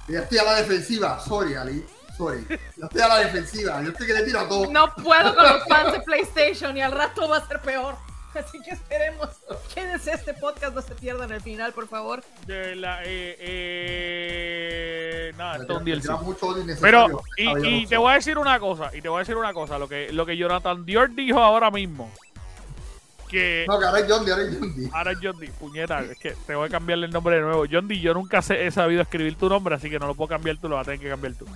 [0.09, 1.21] Ya estoy a la defensiva.
[1.21, 1.87] Sorry, Ali.
[2.17, 2.47] Sorry.
[2.49, 3.83] Ya estoy a la defensiva.
[3.83, 4.71] Yo estoy que le tiro a todo.
[4.71, 7.95] No puedo con los fans de PlayStation y al rato va a ser peor.
[8.35, 9.29] Así que esperemos.
[9.75, 12.23] Quédense este podcast, no se pierdan el final, por favor.
[12.47, 16.11] de la, eh, eh, nada, esto un DLC.
[16.23, 19.17] mucho Pero, y, Ah, y lo te voy a decir una cosa, y te voy
[19.19, 22.11] a decir una cosa, lo que, lo que Jonathan Dior dijo ahora mismo,
[23.29, 26.19] que No, que ahora es John ahora es John ahora es John D, puñeta, es
[26.19, 27.65] que te voy a cambiarle el nombre de nuevo.
[27.71, 30.29] John D, yo nunca sé- he sabido escribir tu nombre, así que no lo puedo
[30.29, 31.47] cambiar tú, lo vas a tener que cambiar tú.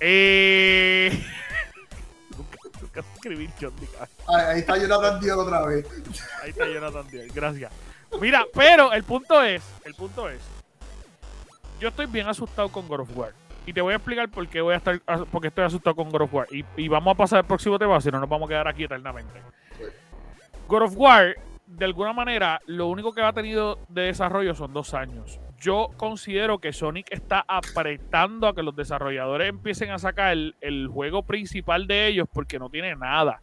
[0.00, 1.10] Eh...
[2.36, 3.72] nunca, nunca sé escribir John.
[4.26, 5.86] Ahí, está Jonathan Dior otra vez.
[6.42, 7.72] Ahí está Jonathan Dior, gracias.
[8.20, 10.40] Mira, pero el punto es, el punto es,
[11.78, 13.32] yo estoy bien asustado con God of War.
[13.66, 16.10] Y te voy a explicar por qué voy a estar, por qué estoy asustado con
[16.10, 16.46] God of War.
[16.50, 18.84] Y, y vamos a pasar al próximo tema, si no nos vamos a quedar aquí
[18.84, 19.42] eternamente.
[20.66, 24.94] God of War, de alguna manera, lo único que ha tenido de desarrollo son dos
[24.94, 25.38] años.
[25.60, 31.24] Yo considero que Sonic está apretando a que los desarrolladores empiecen a sacar el, juego
[31.24, 33.42] principal de ellos porque no tiene nada.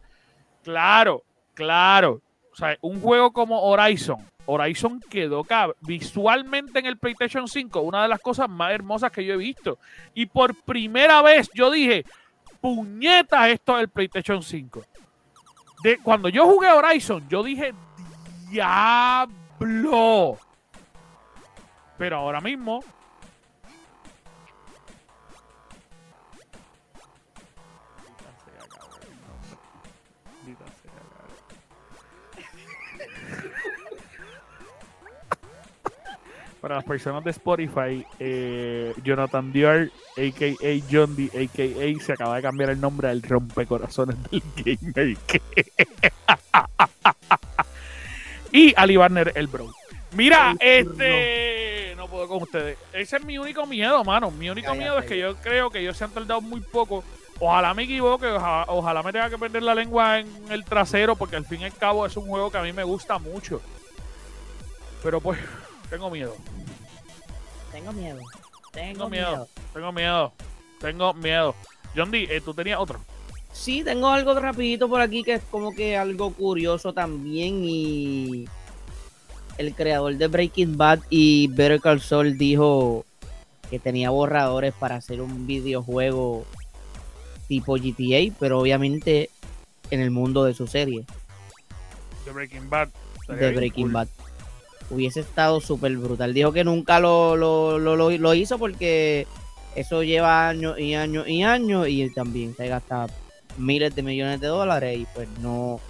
[0.62, 2.22] Claro, claro.
[2.52, 4.16] O sea, un juego como Horizon.
[4.46, 5.44] Horizon quedó
[5.80, 9.78] visualmente en el PlayStation 5, una de las cosas más hermosas que yo he visto.
[10.14, 12.06] Y por primera vez yo dije,
[12.60, 14.84] puñeta, esto es el PlayStation 5.
[15.82, 17.74] De, cuando yo jugué Horizon, yo dije,
[18.48, 20.38] diablo.
[21.98, 22.84] Pero ahora mismo.
[36.60, 40.82] Para las personas de Spotify, eh, Jonathan Dior, a.k.a.
[40.90, 42.04] John D, a.k.a.
[42.04, 45.16] se acaba de cambiar el nombre al rompecorazones del gamer.
[48.52, 49.70] y Ali Barner, el bro.
[50.16, 51.75] Mira, este...
[52.06, 52.78] No puedo con ustedes.
[52.92, 54.30] Ese es mi único miedo, mano.
[54.30, 54.78] Mi único Cállate.
[54.78, 57.02] miedo es que yo creo que ellos se han tardado muy poco.
[57.40, 61.34] Ojalá me equivoque, ojalá, ojalá me tenga que perder la lengua en el trasero, porque
[61.34, 63.60] al fin y al cabo es un juego que a mí me gusta mucho.
[65.02, 65.40] Pero pues,
[65.90, 66.36] tengo miedo.
[67.72, 68.20] Tengo miedo.
[68.72, 69.30] Tengo, Tengo miedo.
[69.30, 69.48] miedo.
[69.72, 70.32] Tengo miedo.
[70.80, 71.54] Tengo miedo.
[71.96, 73.00] John D, eh, tú tenías otro.
[73.52, 78.44] Sí, tengo algo rapidito por aquí que es como que algo curioso también y
[79.58, 83.04] el creador de Breaking Bad y Better Call Saul dijo
[83.70, 86.44] que tenía borradores para hacer un videojuego
[87.48, 89.30] tipo GTA, pero obviamente
[89.90, 91.04] en el mundo de su serie
[92.24, 92.88] De Breaking Bad.
[93.28, 93.92] De Breaking cool.
[93.92, 94.08] Bad.
[94.90, 96.32] Hubiese estado súper brutal.
[96.34, 99.26] Dijo que nunca lo, lo, lo, lo- lo hizo porque
[99.74, 103.06] eso lleva años y años y años y él también se gasta
[103.58, 105.80] miles de millones de dólares y pues no,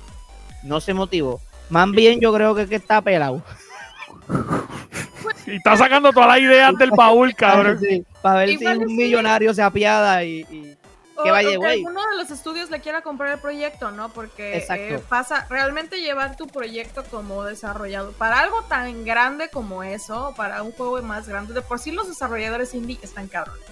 [0.63, 1.41] no se motivó.
[1.71, 3.43] Más bien yo creo que, que está pelado.
[5.47, 7.79] Y está sacando todas las ideas del baúl, cabrón.
[7.81, 8.95] Sí, para ver Igual si un sí.
[8.97, 10.41] millonario se apiada y...
[10.51, 10.77] y-
[11.19, 11.79] O, Que vaya, güey.
[11.79, 14.11] alguno de los estudios le quiera comprar el proyecto, ¿no?
[14.11, 14.97] Porque Exacto.
[14.97, 20.63] eh, pasa, realmente llevar tu proyecto como desarrollador, para algo tan grande como eso, para
[20.63, 23.63] un juego más grande, de por sí los desarrolladores indie están cabrones.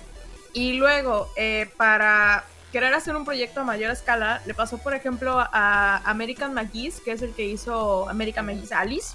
[0.54, 2.44] Y luego, eh, para
[2.74, 7.12] querer hacer un proyecto a mayor escala, le pasó, por ejemplo, a American McGee's, que
[7.12, 9.14] es el que hizo American McGee's Alice,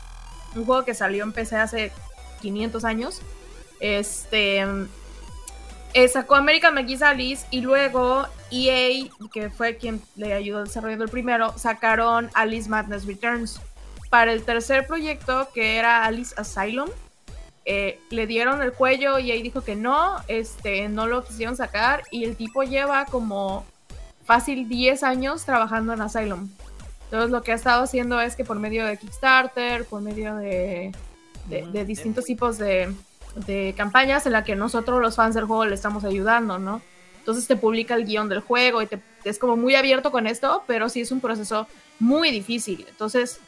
[0.55, 1.91] un juego que salió en PC hace
[2.41, 3.21] 500 años.
[3.81, 4.65] Este
[5.93, 11.11] eh, sacó American McGee's Alice y luego EA, que fue quien le ayudó desarrollando el
[11.11, 13.59] primero, sacaron Alice Madness Returns.
[14.09, 16.89] Para el tercer proyecto, que era Alice Asylum,
[17.71, 22.01] eh, le dieron el cuello y ahí dijo que no, este, no lo quisieron sacar
[22.09, 23.63] y el tipo lleva como
[24.25, 26.49] fácil 10 años trabajando en Asylum.
[27.03, 30.91] Entonces lo que ha estado haciendo es que por medio de Kickstarter, por medio de,
[31.45, 32.91] de, de distintos tipos de,
[33.35, 36.81] de campañas en la que nosotros los fans del juego le estamos ayudando, ¿no?
[37.19, 40.63] Entonces te publica el guion del juego y te, es como muy abierto con esto,
[40.65, 41.67] pero sí es un proceso
[41.99, 42.83] muy difícil.
[42.89, 43.39] Entonces,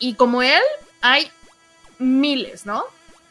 [0.00, 0.62] y como él,
[1.02, 1.30] hay
[2.00, 2.82] miles, ¿no?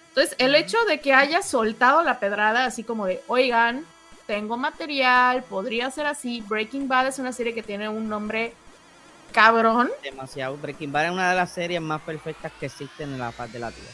[0.09, 3.85] Entonces, el hecho de que haya soltado la pedrada, así como de, oigan,
[4.27, 6.43] tengo material, podría ser así.
[6.47, 8.53] Breaking Bad es una serie que tiene un nombre
[9.31, 9.89] cabrón.
[10.03, 10.57] Demasiado.
[10.57, 13.59] Breaking Bad es una de las series más perfectas que existen en la faz de
[13.59, 13.91] la Tierra.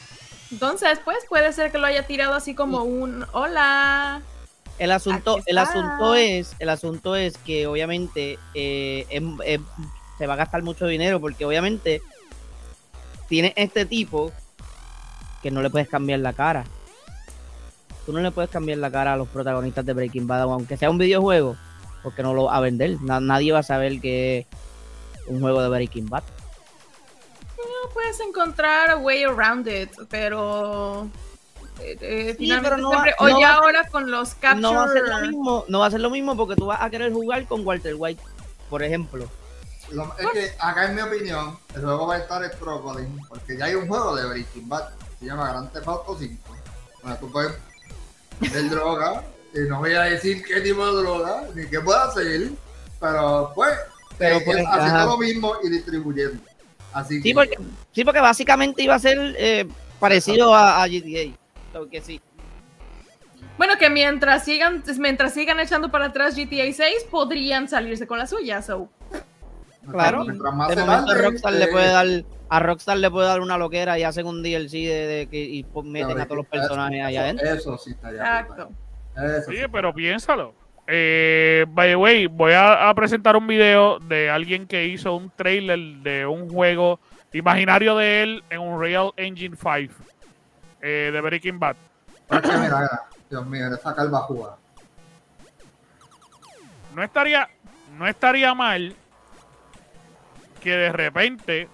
[0.51, 4.21] Entonces, pues puede ser que lo haya tirado así como un hola.
[4.78, 9.21] El asunto, el asunto es, el asunto es que obviamente eh,
[10.17, 12.01] se va a gastar mucho dinero porque obviamente
[13.30, 14.34] tiene este tipo
[15.45, 16.63] que no le puedes cambiar la cara.
[18.08, 20.89] Tú no le puedes cambiar la cara a los protagonistas de Breaking Bad, aunque sea
[20.89, 21.55] un videojuego,
[22.01, 22.99] porque no lo va a vender.
[23.01, 24.47] Na- nadie va a saber que es
[25.27, 26.23] un juego de Breaking Bad.
[27.60, 31.10] No puedes encontrar a way around it, pero.
[31.79, 34.34] eh, eh, Sí, pero no va- siempre- no o ya va a- ahora con los
[34.34, 34.62] capture.
[34.62, 36.81] No va a ser lo mismo, no va a ser lo mismo porque tú vas
[36.81, 38.21] a querer jugar con Walter White,
[38.67, 39.27] por ejemplo.
[39.91, 43.65] Lo- es que acá, en mi opinión, el juego va a estar struggling porque ya
[43.65, 46.56] hay un juego de Breaking Bad se llama Grand Theft Auto 5.
[47.04, 47.54] Donde tú puedes
[48.39, 49.23] vender droga.
[49.54, 52.49] Y no voy a decir qué tipo de droga ni qué puede hacer,
[52.99, 53.73] pero pues,
[54.17, 56.43] Pero, eh, pues, es haciendo lo mismo y distribuyendo.
[56.91, 57.58] Así Sí que, porque,
[57.93, 59.65] sí, porque básicamente iba a ser eh,
[59.99, 61.38] parecido a, a GTA.
[61.71, 62.21] So que sí.
[63.58, 68.28] Bueno, que mientras sigan, mientras sigan echando para atrás GTA 6, podrían salirse con la
[68.28, 68.62] suya.
[68.62, 68.89] So.
[69.89, 70.25] Claro.
[70.25, 72.08] mientras más De se momento tarde, Rockstar eh, le puede dar,
[72.49, 75.65] a Rockstar le puede dar una loquera y hacen un DLC de, de que y
[75.84, 77.47] meten a todos los personajes allá adentro.
[77.47, 78.17] Eso sí está ya.
[78.17, 78.69] Exacto.
[79.15, 79.58] Eso sí.
[79.71, 80.53] pero piénsalo.
[80.88, 85.31] Eh, by the way, voy a, a presentar un video de alguien que hizo un
[85.31, 86.99] trailer de un juego
[87.34, 89.93] imaginario de él en un Real Engine 5
[90.81, 91.75] eh, de Breaking Bad.
[92.29, 94.58] Mira, mira, Dios mío, esa calva juega.
[96.93, 97.49] No estaría,
[97.97, 98.95] no estaría mal
[100.62, 101.67] que de repente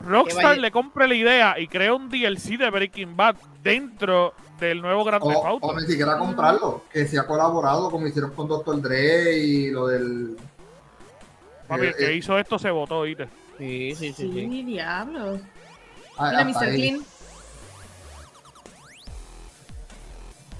[0.00, 5.04] Rockstar le compre la idea y cree un DLC de Breaking Bad dentro del nuevo
[5.04, 5.66] Grand Theft O, Auto.
[5.66, 8.80] o ni siquiera comprarlo, que se ha colaborado como hicieron con Dr.
[8.80, 10.36] Dre y lo del.
[11.68, 13.28] Papi, el que eh, hizo esto se votó, ¿viste?
[13.58, 14.62] Sí, sí, sí, Sí, sí.
[14.64, 15.38] diablo.
[16.18, 16.68] ah, Mira, Mr.
[16.74, 17.00] Clean.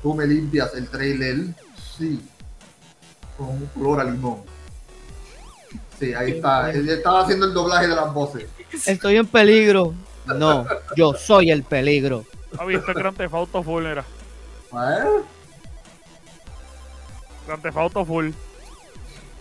[0.03, 1.37] Tú me limpias el trailer,
[1.99, 2.21] sí,
[3.37, 4.43] con un color a limón.
[5.99, 6.71] Sí, ahí está.
[6.71, 8.47] Él estaba haciendo el doblaje de las voces.
[8.87, 9.95] Estoy en peligro.
[10.27, 12.25] No, yo soy el peligro.
[12.53, 14.03] Esto es Grand Theft Auto Full, era.
[14.03, 15.23] ¿Eh?
[17.47, 18.31] Grand Theft Auto Full.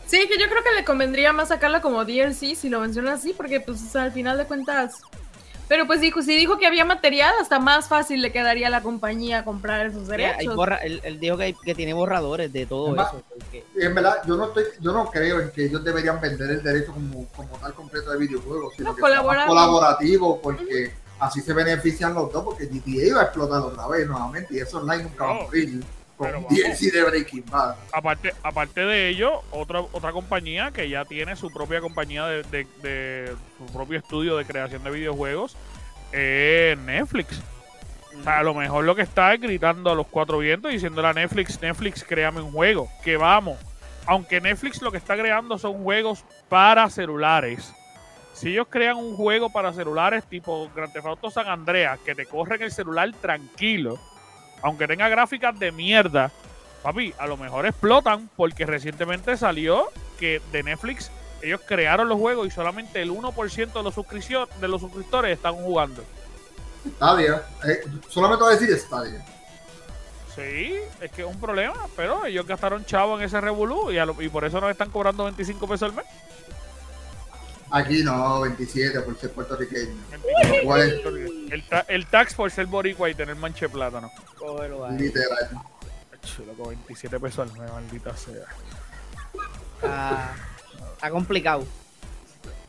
[0.05, 3.33] Sí, que yo creo que le convendría más sacarla como DLC si lo mencionas así,
[3.33, 5.01] porque pues o sea, al final de cuentas.
[5.69, 8.81] Pero pues dijo, si dijo que había material, hasta más fácil le quedaría a la
[8.81, 10.55] compañía comprar esos derechos.
[10.55, 13.23] borra- él, él dijo que, hay- que tiene borradores de todo eso.
[13.29, 16.63] porque- En verdad, yo no estoy, yo no creo en que ellos deberían vender el
[16.63, 19.47] derecho como, como tal completo de videojuegos, sino No, que sea más colaborar.
[19.47, 24.55] colaborativo, porque así se benefician los dos, porque GTA iba a explotar otra vez nuevamente,
[24.55, 25.83] y eso online nunca va a morir
[26.19, 26.41] pero.
[26.49, 27.75] DLC de Breaking Bad.
[27.93, 32.67] Aparte, aparte de ello, otra, otra compañía que ya tiene su propia compañía de, de-
[32.83, 35.55] de su propio estudio de creación de videojuegos
[36.11, 37.41] es Netflix.
[38.19, 41.07] O sea, a lo mejor lo que está es gritando a los cuatro vientos diciéndole
[41.07, 43.57] a Netflix, Netflix, créame un juego, que vamos.
[44.07, 47.71] Aunque Netflix lo que está creando son juegos para celulares.
[48.33, 52.25] Si ellos crean un juego para celulares tipo Grand Theft Auto San Andreas, que te
[52.25, 53.99] corre en el celular tranquilo,
[54.61, 56.31] aunque tenga gráficas de mierda,
[56.83, 62.47] papi, a lo mejor explotan porque recientemente salió que de Netflix ellos crearon los juegos
[62.47, 66.03] y solamente el 1% de los, suscripcio- de los suscriptores están jugando.
[66.95, 69.25] Stadia, eh, solamente voy a decir Stadia.
[70.35, 74.05] Sí, es que es un problema, pero ellos gastaron chavo en ese revolú y, a
[74.05, 76.05] lo- y por eso nos están cobrando 25 pesos al mes.
[77.71, 79.93] Aquí no, 27 por ser puertorriqueño.
[80.11, 80.89] 25 Guay.
[80.89, 81.13] pesos.
[81.51, 84.11] El, ta- el tax por ser boricua y tener manche de plátano.
[84.37, 84.97] Cógelo ahí.
[84.97, 85.49] Literal.
[86.45, 88.45] Loco, 27 pesos al mes, maldita sea.
[89.75, 90.35] Está,
[90.93, 91.65] está complicado.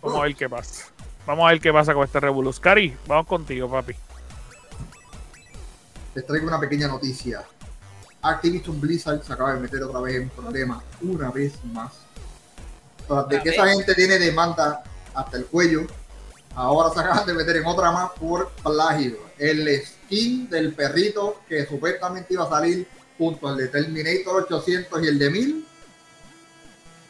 [0.02, 0.86] Vamos a ver qué pasa.
[1.26, 2.52] Vamos a ver qué pasa con este revolú.
[2.60, 3.94] Cari, vamos contigo, papi.
[6.14, 7.42] Les traigo una pequeña noticia.
[8.22, 11.92] Activision Blizzard se acaba de meter otra vez en problemas, una vez más.
[13.28, 14.82] De que esa gente tiene demanda
[15.14, 15.86] hasta el cuello,
[16.54, 19.18] ahora se acaban de meter en otra más por plagio.
[19.38, 22.86] El skin del perrito que supuestamente iba a salir
[23.18, 25.66] junto al de Terminator 800 y el de 1000,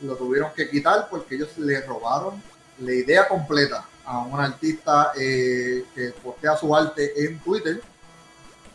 [0.02, 2.42] lo tuvieron que quitar porque ellos le robaron
[2.78, 7.80] la idea completa a un artista eh, que postea su arte en Twitter.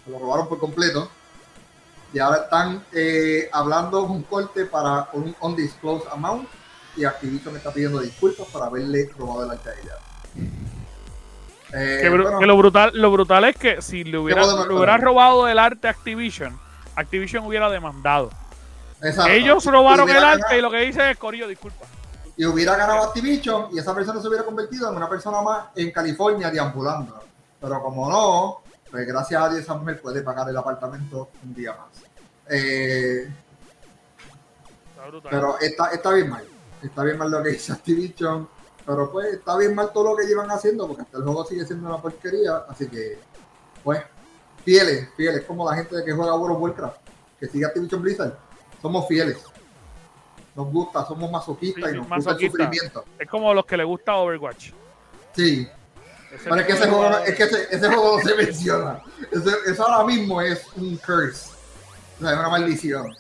[0.06, 1.10] Se lo robaron por completo.
[2.14, 6.48] Y ahora están eh, hablando un corte para un undisclosed amount.
[6.98, 9.96] Y Activision me está pidiendo disculpas por haberle robado el arte a ella.
[11.74, 14.74] Eh, Que, bru- bueno, que lo brutal lo brutal es que si le hubiera, le
[14.74, 16.58] hubiera robado el arte a Activision,
[16.96, 18.32] Activision hubiera demandado.
[19.02, 19.32] exacto.
[19.32, 21.86] Ellos robaron el arte ganado- y lo que dice es Corillo, disculpa.
[22.38, 25.92] y hubiera ganado Activision y esa persona se hubiera convertido en una persona más en
[25.92, 27.24] California deambulando.
[27.60, 31.72] Pero como no, pues gracias a Dios esa mujer puede pagar el apartamento un día
[31.72, 32.04] más.
[32.50, 33.28] Eh,
[34.92, 35.30] Está brutal.
[35.32, 36.44] pero está, está bien mal.
[36.86, 38.48] Está bien mal lo que dice Activision.
[38.86, 41.66] Pero pues está bien mal todo lo que llevan haciendo porque hasta el juego sigue
[41.66, 42.58] siendo una porquería.
[42.70, 43.18] Así que,
[43.84, 44.00] pues,
[44.64, 45.44] fieles, fieles.
[45.46, 46.98] Como la gente que juega World of Warcraft,
[47.40, 48.38] que sigue Activision Blizzard.
[48.82, 49.38] Somos fieles.
[50.56, 52.64] Nos gusta, somos masoquistas Sí, y nos gusta el masoquista.
[52.64, 53.06] sufrimiento.
[53.20, 54.72] Es como los que le gusta Overwatch.
[55.36, 55.68] Sí,
[56.34, 59.02] Ese pero es que ese juego, es que ese, ese juego no se menciona.
[59.32, 61.50] Ese- eso ahora mismo es un curse.
[62.18, 63.16] O sea, es una maldición.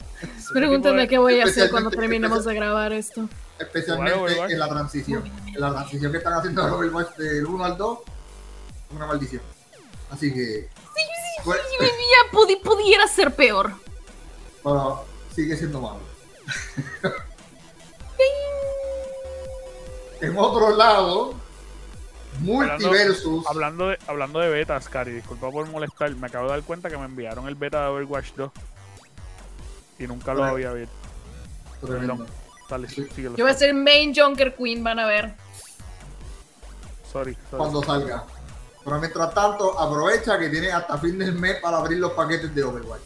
[0.53, 3.27] Pregúntame qué voy a hacer cuando terminemos de grabar esto.
[3.59, 4.51] Especialmente Overwatch.
[4.51, 5.31] en la transición.
[5.47, 7.99] En la transición que están haciendo de Overwatch del 1 al 2,
[8.91, 9.41] una maldición.
[10.09, 10.69] Así que.
[11.43, 13.71] pues, Si mi vida pudi- pudiera ser peor.
[14.63, 15.99] pero sigue siendo malo.
[20.21, 21.35] en otro lado,
[22.39, 23.45] Multiversus.
[23.47, 26.13] Hablando de, hablando de betas, Cari, disculpa por molestar.
[26.15, 28.51] Me acabo de dar cuenta que me enviaron el beta de Overwatch 2.
[29.99, 30.53] Y nunca lo Bueno.
[30.53, 30.93] había visto.
[31.85, 32.25] Tremendo.
[32.69, 33.07] Dale, Sí.
[33.15, 33.35] síguelo.
[33.35, 35.35] Yo voy a ser main Junker Queen, van a ver.
[37.11, 37.57] Sorry, sorry.
[37.57, 38.23] cuando salga.
[38.83, 42.63] Pero mientras tanto, aprovecha que tienes hasta fin del mes para abrir los paquetes de
[42.63, 43.01] Overwatch.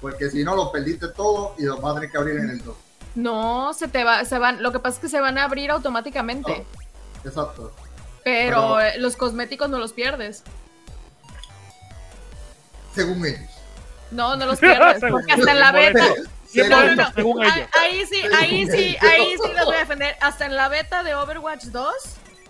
[0.00, 2.64] Porque si no, los perdiste todos y los vas a tener que abrir en el
[2.64, 2.76] 2.
[3.16, 4.62] No, se te va, se van.
[4.62, 6.64] Lo que pasa es que se van a abrir automáticamente.
[7.24, 7.72] Exacto.
[8.22, 10.42] Pero Pero- eh, los cosméticos no los pierdes.
[12.94, 13.50] Según ellos.
[14.10, 15.00] No, no los pierdes.
[15.10, 16.04] Porque hasta en la beta.
[16.52, 16.68] Por eso.
[16.70, 17.12] No, no, Según- no.
[17.14, 17.70] según Ahí, ellos.
[17.80, 20.16] ahí sí, ahí sí, ahí sí los voy a defender.
[20.20, 21.92] Hasta en la beta de Overwatch 2,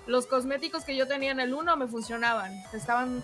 [0.07, 2.53] los cosméticos que yo tenía en el 1 me funcionaban.
[2.73, 3.23] Estaban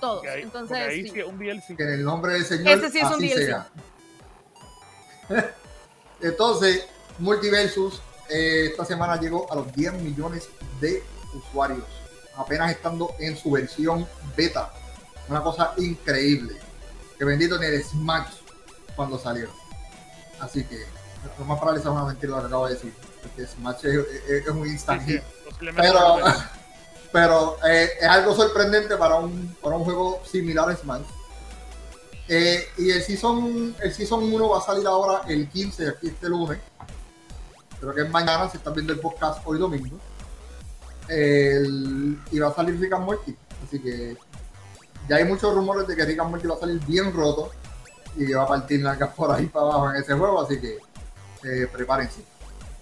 [0.00, 0.24] todos.
[0.26, 1.10] Ahí- Entonces, ahí sí.
[1.10, 1.76] sí es un DLC.
[1.76, 3.46] Que en el nombre del Señor Ese sí es un así DLC.
[3.46, 3.68] sea.
[6.20, 6.86] Entonces,
[7.18, 10.48] Multiversus eh, esta semana llegó a los 10 millones
[10.80, 11.02] de
[11.34, 11.84] usuarios.
[12.36, 14.70] Apenas estando en su versión beta.
[15.28, 16.56] Una cosa increíble.
[17.18, 18.28] Que bendito en el Smash
[18.94, 19.48] cuando salió.
[20.40, 20.84] Así que,
[21.38, 22.94] lo más probable es una mentira lo que acabo de decir.
[23.22, 23.94] Porque Smash es,
[24.28, 25.22] es- es un instant Sí, sí, hit.
[25.44, 26.16] posiblemente Pero,
[27.12, 31.02] pero eh, es algo sorprendente para un, para un juego similar a Smash.
[32.28, 36.28] Eh, y el season, el season 1 va a salir ahora el 15, aquí este
[36.28, 36.58] lunes.
[37.80, 39.98] Creo que es mañana, si están viendo el podcast hoy domingo.
[41.08, 43.36] El- y va a salir Rick and Morty.
[43.66, 44.16] Así que
[45.08, 47.50] ya hay muchos rumores de que Rick and Morty va a salir bien roto
[48.16, 50.42] y va a partir largas por ahí para abajo en ese juego.
[50.42, 50.78] Así que
[51.44, 52.22] eh, prepárense.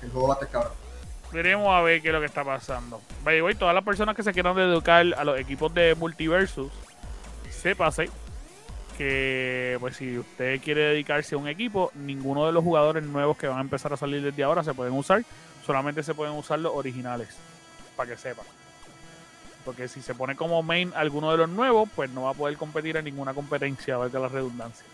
[0.03, 0.73] El juego va a estar cabrón.
[1.33, 3.01] Veremos a ver qué es lo que está pasando.
[3.25, 6.71] By way, todas las personas que se quieran educar a los equipos de Multiversus,
[7.51, 8.09] sépase
[8.97, 13.49] que pues si usted quiere dedicarse a un equipo, ninguno de los jugadores nuevos que
[13.49, 15.25] van a empezar a salir desde ahora se pueden usar,
[15.67, 17.29] solamente se pueden usar los originales,
[17.97, 18.43] para que sepa.
[19.65, 22.57] Porque si se pone como main alguno de los nuevos, pues no va a poder
[22.57, 24.85] competir en ninguna competencia, valga la redundancia.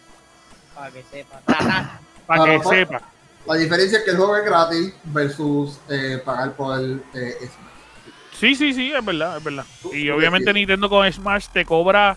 [0.81, 1.41] Para que sepa.
[1.45, 3.01] Para Para- que para- sepa.
[3.47, 8.11] La diferencia es que el juego es gratis versus eh, pagar por el eh, Smash.
[8.39, 9.65] Sí, sí, sí, es verdad, es verdad.
[9.93, 10.53] Y obviamente.
[10.55, 12.17] Nintendo con Smash te cobra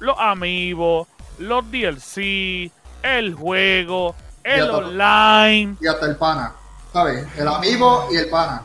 [0.00, 1.06] los amigos,
[1.38, 2.70] los DLC,
[3.02, 6.52] el juego, el online, Y hasta el pana,
[6.92, 7.26] ¿sabes?
[7.38, 8.62] El amigo y el pana.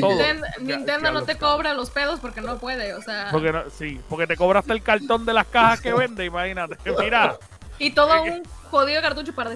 [0.00, 0.08] todo.
[0.10, 3.28] Nintendo, Ya- Nintendo ya no te cobra los pedos porque no puede, o sea.
[3.32, 6.76] Porque no- sí, porque te cobra hasta el cartón de las cajas que vende, imagínate.
[6.98, 7.36] Mira,
[7.86, 9.50] Y todo que- un jodido cartucho para.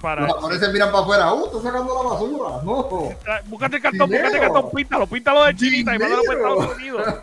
[0.00, 1.32] para Los japoneses se miran para afuera.
[1.32, 2.62] ¡Uh, está sacando la basura!
[2.62, 3.08] ¡No!
[3.26, 4.24] Ah, Búscate el cartón, Dinero.
[4.24, 6.38] búscate el cartón, píntalo, píntalo de chinita y mándalo para.
[6.38, 7.14] Estados Unidos.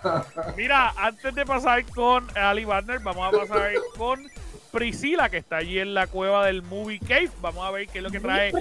[0.58, 4.28] Mira, antes de pasar con Ali Barner, vamos a pasar con
[4.72, 7.30] Priscila, que está allí en la cueva del Movie Cave.
[7.42, 8.52] Vamos a ver qué es lo que trae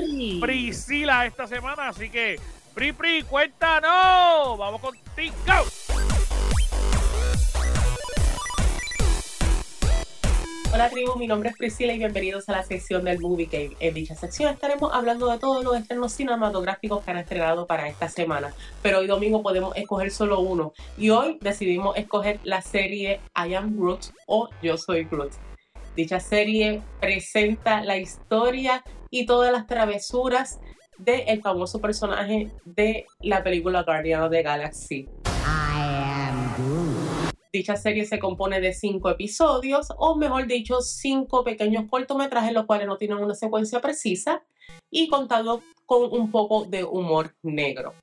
[0.40, 1.88] Priscila esta semana.
[1.88, 2.38] Así que,
[2.74, 4.58] Pri Pri, cuéntanos.
[4.58, 5.34] Vamos contigo.
[10.72, 13.76] Hola tribu, mi nombre es Priscila y bienvenidos a la sección del Movie Cave.
[13.80, 18.08] En dicha sección estaremos hablando de todos los estrenos cinematográficos que han estrenado para esta
[18.08, 23.54] semana, pero hoy domingo podemos escoger solo uno y hoy decidimos escoger la serie I
[23.54, 25.32] Am Groot o Yo Soy Groot.
[25.96, 30.60] Dicha serie presenta la historia y todas las travesuras
[30.98, 35.08] del famoso personaje de la película Guardian of the Galaxy.
[37.52, 42.86] Dicha serie se compone de cinco episodios, o mejor dicho, cinco pequeños cortometrajes, los cuales
[42.86, 44.44] no tienen una secuencia precisa
[44.88, 47.94] y contado con un poco de humor negro.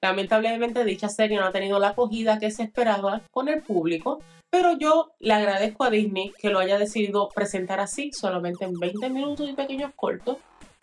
[0.00, 4.78] Lamentablemente dicha serie no ha tenido la acogida que se esperaba con el público, pero
[4.78, 9.50] yo le agradezco a Disney que lo haya decidido presentar así, solamente en 20 minutos
[9.50, 10.36] y pequeños cortos,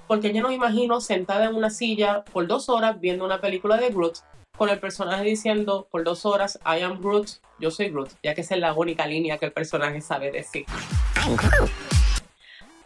[0.08, 3.78] porque yo no me imagino sentada en una silla por dos horas viendo una película
[3.78, 4.18] de Groot
[4.62, 8.42] con el personaje diciendo por dos horas I am Groot, yo soy Groot, ya que
[8.42, 10.68] esa es la única línea que el personaje sabe decir.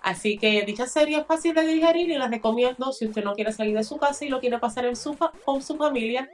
[0.02, 3.52] Así que dicha serie es fácil de digerir y la recomiendo si usted no quiere
[3.52, 6.30] salir de su casa y lo quiere pasar en su con su familia.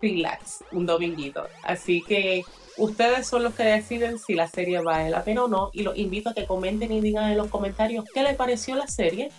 [0.00, 1.48] Relax, un dominguito.
[1.64, 2.44] Así que
[2.76, 5.98] ustedes son los que deciden si la serie vale la pena o no y los
[5.98, 9.32] invito a que comenten y digan en los comentarios qué les pareció la serie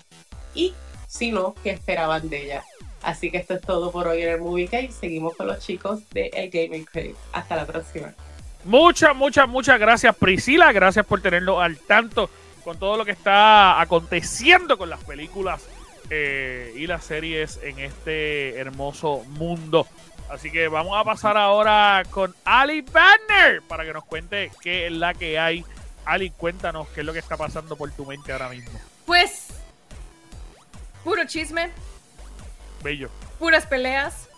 [0.53, 0.74] y
[1.07, 2.66] si no, qué esperaban de ella.
[3.05, 4.89] Así que esto es todo por hoy en el Movie Cave.
[4.91, 7.13] Seguimos con los chicos de El Gaming Crave.
[7.33, 8.15] Hasta la próxima.
[8.63, 10.71] Muchas, muchas, muchas gracias Priscila.
[10.71, 12.31] Gracias por tenerlo al tanto
[12.63, 15.63] con todo lo que está aconteciendo con las películas
[16.09, 19.85] eh, y las series en este hermoso mundo.
[20.27, 24.91] Así que vamos a pasar ahora con Ali Banner para que nos cuente qué es
[24.91, 25.63] la que hay.
[26.05, 28.79] Ali, cuéntanos qué es lo que está pasando por tu mente ahora mismo.
[29.05, 29.49] Pues,
[31.03, 31.69] puro chisme,
[32.86, 33.09] Bello,
[33.39, 34.29] puras peleas.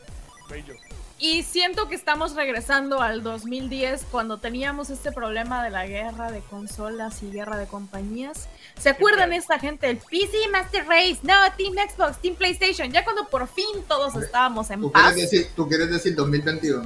[0.49, 0.73] bello.
[1.19, 6.39] Y siento que estamos regresando al 2010 cuando teníamos este problema de la guerra de
[6.39, 8.47] consolas y guerra de compañías.
[8.79, 9.89] ¿Se acuerdan esta gente?
[9.89, 12.89] El PC Master Race, no, Team Xbox, Team PlayStation.
[12.89, 15.13] Ya cuando por fin todos estábamos en ¿Tú paz.
[15.13, 16.83] quieres, decir, ¿Tú quieres decir 2021?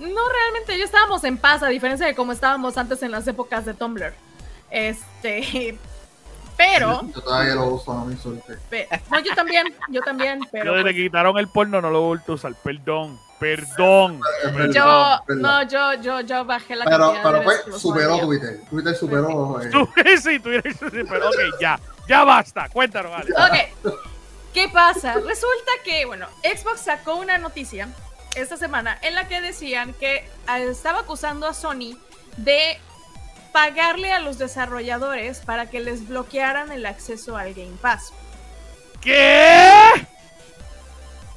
[0.00, 3.64] No, realmente ya estábamos en paz, a diferencia de como estábamos antes en las épocas
[3.64, 4.12] de Tumblr.
[4.70, 5.78] Este.
[6.56, 7.02] Pero.
[7.14, 10.66] Yo todavía lo uso, no me no, yo también, yo también, pero.
[10.66, 12.54] Yo desde pues, que quitaron el porno no lo he vuelto a usar.
[12.62, 14.20] Perdón, perdón.
[14.72, 18.18] Yo, no, yo, yo, yo bajé la pero, pero pues superó.
[18.20, 18.60] Twitter.
[18.70, 19.60] Twitter superó.
[19.60, 19.70] eh,
[20.18, 21.78] sí, sí, pero ok, ya,
[22.08, 22.68] ya basta.
[22.68, 23.32] Cuéntanos, Ali.
[23.32, 23.94] Ok.
[24.54, 25.14] ¿Qué pasa?
[25.14, 27.88] Resulta que, bueno, Xbox sacó una noticia
[28.36, 30.26] esta semana en la que decían que eh,
[30.70, 31.98] estaba acusando a Sony
[32.36, 32.78] de
[33.54, 38.12] pagarle a los desarrolladores para que les bloquearan el acceso al Game Pass.
[39.00, 40.08] ¿Qué?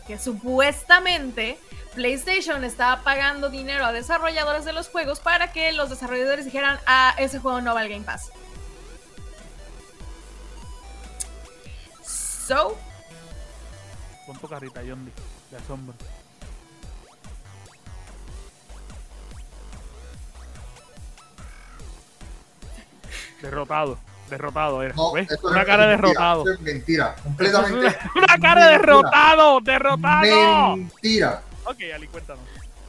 [0.08, 1.60] Que supuestamente
[1.94, 7.14] PlayStation estaba pagando dinero a desarrolladores de los juegos para que los desarrolladores dijeran, ah,
[7.20, 8.32] ese juego no va al Game Pass.
[12.04, 12.76] So,
[14.26, 15.12] Pon tu carrita, Yondi,
[15.52, 15.94] de asombro.
[23.42, 23.98] Derrotado,
[24.30, 24.94] derrotado era.
[24.96, 25.30] no, ¿ves?
[25.32, 26.52] esto Una es cara mentira, derrotado.
[26.54, 27.14] es mentira.
[27.18, 27.78] Es Completamente.
[27.78, 28.94] una, una cara de mentira.
[28.96, 30.76] derrotado, derrotado.
[30.78, 31.42] Mentira.
[31.66, 32.44] Ok, Ali, cuéntanos.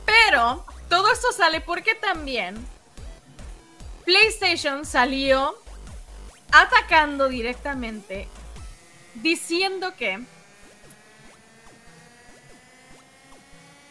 [0.06, 2.56] Pero todo esto sale porque también
[4.04, 5.54] PlayStation salió
[6.50, 8.26] atacando directamente
[9.14, 10.20] diciendo que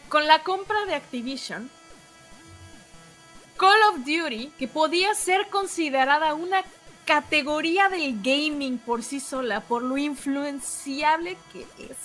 [0.08, 1.70] con la compra de Activision,
[3.58, 6.62] Call of Duty, que podía ser considerada una
[7.04, 11.96] categoría del gaming por sí sola, por lo influenciable que es,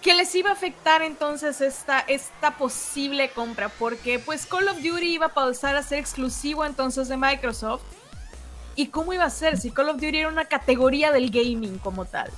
[0.00, 5.14] que les iba a afectar entonces esta, esta posible compra, porque pues Call of Duty
[5.14, 7.82] iba a pasar a ser exclusivo entonces de Microsoft.
[8.74, 12.04] ¿Y cómo iba a ser si Call of Duty era una categoría del gaming como
[12.06, 12.30] tal?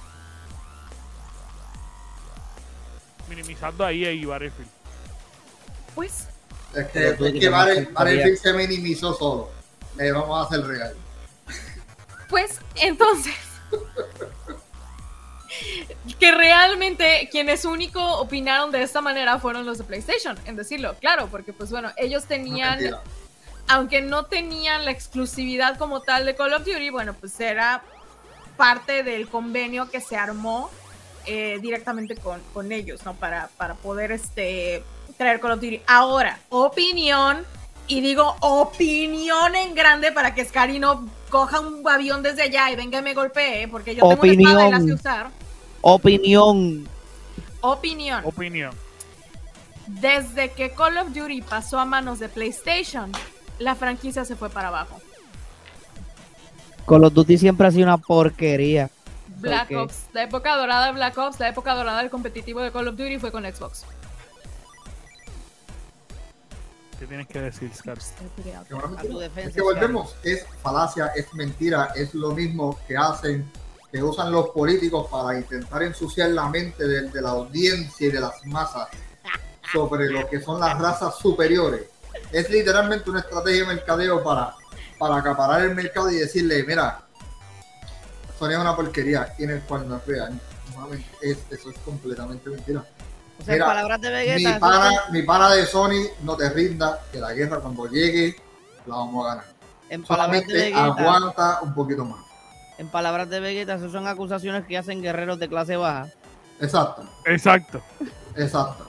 [3.29, 4.80] Minimizando ahí a Battlefield.
[6.01, 6.29] Pues
[6.75, 9.51] Es que, tú es que Battle- se minimizó solo.
[9.99, 10.95] Eh, vamos a hacer real.
[12.31, 13.35] Pues entonces,
[16.19, 21.29] que realmente quienes único opinaron de esta manera fueron los de PlayStation, en decirlo, claro,
[21.31, 22.79] porque pues bueno, ellos tenían,
[23.69, 27.83] aunque no tenían la exclusividad como tal de Call of Duty, bueno, pues era
[28.57, 30.71] parte del convenio que se armó
[31.27, 33.15] eh, directamente con, con ellos, ¿no?
[33.17, 34.83] Para, para poder este,
[35.21, 35.83] traer Call of Duty.
[35.87, 37.45] Ahora, opinión,
[37.87, 42.77] y digo opinión en grande para que Scary no coja un avión desde allá y
[42.77, 45.31] venga y me golpee, porque yo tengo una espada y la sé usar.
[45.83, 46.89] Opinión.
[47.61, 48.23] Opinión.
[48.25, 48.75] Opinión.
[49.87, 53.13] desde que Call of Duty pasó a manos de PlayStation,
[53.59, 55.01] la franquicia se fue para abajo.
[56.87, 58.89] Call of Duty siempre ha sido una porquería.
[59.37, 59.71] Black.
[59.73, 62.97] Ops, la época dorada de Black Ops, la época dorada del competitivo de Call of
[62.97, 63.85] Duty fue con Xbox.
[67.01, 67.97] ¿Qué tienes que decir, Scar?
[68.69, 69.11] Que una A mentira.
[69.15, 73.51] tu defensa, Es que volvemos, es falacia, es mentira, es lo mismo que hacen,
[73.91, 78.21] que usan los políticos para intentar ensuciar la mente de, de la audiencia y de
[78.21, 78.89] las masas
[79.73, 81.87] sobre lo que son las razas superiores.
[82.33, 84.55] Es literalmente una estrategia de mercadeo para,
[84.99, 87.01] para acaparar el mercado y decirle, mira,
[88.39, 90.39] Sony es una porquería, en el cual no es real.
[91.23, 92.85] Eso es completamente mentira.
[93.41, 96.51] O sea, Mira, palabras de Mi Vegeta, eso pana, mi pana de Sony, no te
[96.51, 98.37] rinda, que la guerra cuando llegue
[98.87, 99.45] la vamos a ganar.
[99.89, 102.21] en palabras de Solamente Vegeta, aguanta un poquito más.
[102.79, 106.09] en palabras de Vegeta, esas son acusaciones que hacen guerreros de clase baja.
[106.61, 107.81] Exacto, Exacto.
[108.37, 108.87] exacto.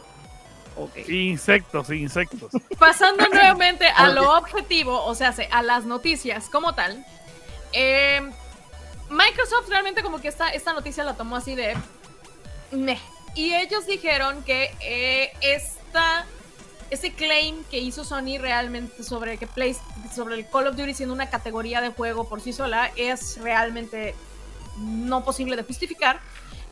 [0.76, 0.98] Ok.
[1.10, 2.52] Insectos, insectos.
[2.80, 7.06] Pasando nuevamente a lo objetivo, o sea, se- a las noticias como tal.
[7.74, 8.22] eh,
[9.10, 11.76] Microsoft realmente como que esta, esta noticia la tomó así de...
[12.72, 13.00] meh.
[13.36, 16.26] Y ellos dijeron que eh, esta,
[16.90, 19.76] ese claim que hizo Sony realmente sobre que Play,
[20.14, 24.16] sobre el Call of Duty siendo una categoría de juego por sí sola es realmente
[24.78, 26.20] no posible de justificar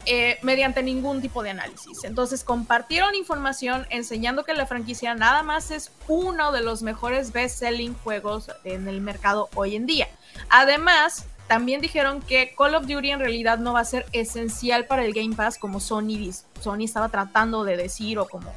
[0.06, 2.04] eh, mediante ningún tipo de análisis.
[2.04, 7.96] Entonces compartieron información enseñando que la franquicia nada más es uno de los mejores best-selling
[8.04, 10.08] juegos en el mercado hoy en día.
[10.50, 15.04] Además, también dijeron que Call of Duty en realidad no va a ser esencial para
[15.04, 16.32] el Game Pass como Sony,
[16.62, 18.54] Sony estaba tratando de decir o como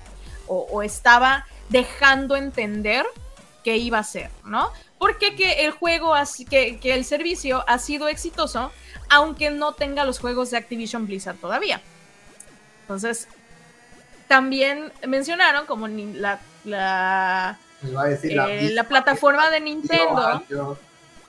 [0.46, 3.06] o, o estaba dejando entender
[3.64, 4.70] que iba a ser, ¿no?
[4.98, 6.12] Porque que el juego,
[6.50, 8.70] que, que el servicio ha sido exitoso,
[9.08, 11.80] aunque no tenga los juegos de Activision Blizzard todavía.
[12.82, 13.26] Entonces,
[14.28, 20.42] también mencionaron como la, la, eh, la plataforma de Nintendo.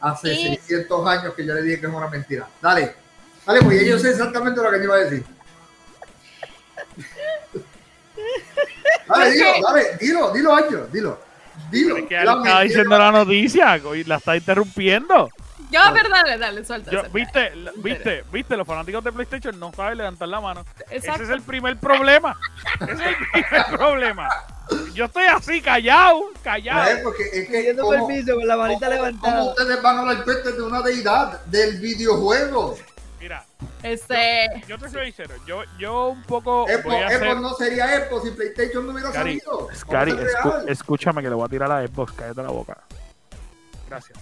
[0.04, 2.45] Hace Y- 600 años que yo le dije que es una mentira.
[2.62, 2.93] Dale,
[3.45, 5.24] dale, pues yo sé exactamente lo que te iba a decir.
[9.08, 11.20] Dale, dilo, dale, dilo, dilo, Ancho, dilo.
[11.70, 11.97] Dilo.
[11.97, 15.30] Es que La estaba diciendo la noticia y la está interrumpiendo.
[15.74, 16.92] Yo, a ver, dale, dale, suelta.
[16.92, 17.18] Yo, suelta.
[17.18, 20.66] ¿viste, la- viste, viste, los fanáticos de PlayStation no saben levantar la mano.
[20.90, 21.16] Exacto.
[21.16, 22.38] Ese es el primer problema.
[22.82, 24.30] Ese es el primer problema.
[24.94, 27.04] Yo estoy así, callado, callado.
[27.04, 29.38] porque es que Pidiendo como- permiso con la manita ¿Cómo, levantada.
[29.40, 32.78] cómo ustedes van a hablar peste de una deidad del videojuego?
[33.20, 33.46] Mira,
[33.82, 35.36] Este, yo te soy sincero.
[35.48, 37.24] Yo, yo un poco Epo, voy a hacer...
[37.28, 39.70] Epo no sería Epo si PlayStation no hubiera salido.
[40.68, 42.78] Escúchame que le voy a tirar a la Xbox, cállate la boca.
[43.90, 44.18] Gracias.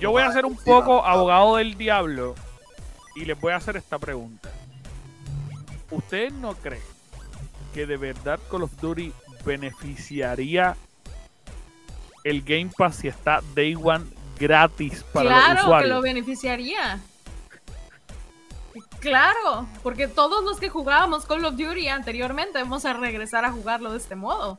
[0.00, 2.34] Yo voy a ser un poco abogado del diablo
[3.14, 4.50] y les voy a hacer esta pregunta.
[5.90, 6.82] ¿Ustedes no creen
[7.72, 9.12] que de verdad Call of Duty
[9.44, 10.76] beneficiaría
[12.24, 14.04] el Game Pass si está Day One
[14.38, 15.90] gratis para los claro que usuarios?
[15.90, 17.00] lo beneficiaría.
[18.98, 23.92] Claro, porque todos los que jugábamos Call of Duty anteriormente vamos a regresar a jugarlo
[23.92, 24.58] de este modo.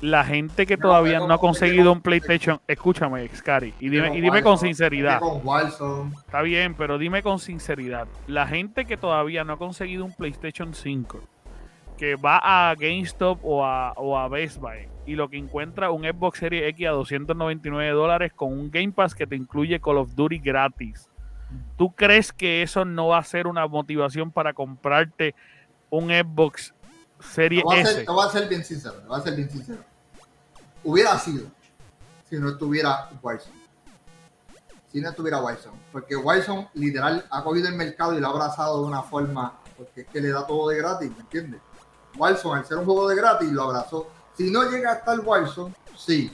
[0.00, 4.20] La gente que No, todavía no ha conseguido un PlayStation, escúchame, Scary, y dime, y
[4.20, 5.20] dime con sinceridad.
[5.20, 6.12] Con.
[6.18, 8.06] Está bien, pero dime con sinceridad.
[8.26, 11.20] La gente que todavía no ha conseguido un PlayStation 5,
[11.96, 16.02] que va a GameStop o a, o a Best Buy y lo que encuentra un
[16.02, 20.14] Xbox Series X a 299 dólares con un Game Pass que te incluye Call of
[20.14, 21.08] Duty gratis.
[21.76, 25.34] ¿Tú crees que eso no va a ser una motivación para comprarte
[25.90, 26.74] un Xbox
[27.24, 29.34] Te Series voy, a ser, te voy a ser bien sincero, te voy a ser
[29.34, 29.82] bien sincero.
[30.84, 31.46] Hubiera sido
[32.28, 33.64] si no estuviera Warzone.
[34.92, 35.78] Si no estuviera Warzone.
[35.90, 40.02] Porque Warzone literal ha cogido el mercado y lo ha abrazado de una forma, porque
[40.02, 41.60] es que le da todo de gratis, ¿me entiendes?
[42.16, 44.08] Warzone, al ser un juego de gratis, lo abrazó.
[44.36, 46.30] Si no llega a estar Warzone, sí,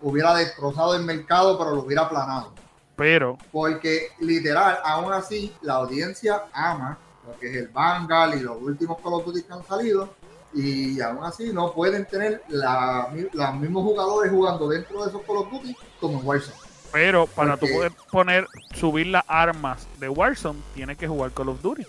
[0.00, 2.52] hubiera destrozado el mercado, pero lo hubiera aplanado.
[2.96, 8.60] Pero Porque literal, aún así, la audiencia ama lo que es el Vanguard y los
[8.60, 10.08] últimos Call of Duty que han salido.
[10.54, 15.36] Y aún así no pueden tener la, los mismos jugadores jugando dentro de esos Call
[15.38, 16.56] of Duty como en Warzone.
[16.92, 21.48] Pero para tú Porque- poder poner, subir las armas de Warzone, tienes que jugar Call
[21.48, 21.86] of Duty.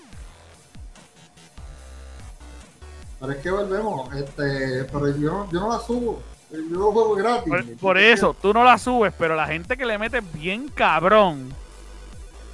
[3.20, 6.22] Pero es que volvemos, este, pero yo, yo no la subo.
[6.52, 7.50] Yo lo juego gratis.
[7.50, 11.54] Por, por eso, tú no la subes, pero la gente que le mete bien cabrón,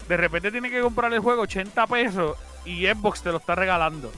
[0.08, 4.12] de repente tiene que comprar el juego 80 pesos y Xbox te lo está regalando.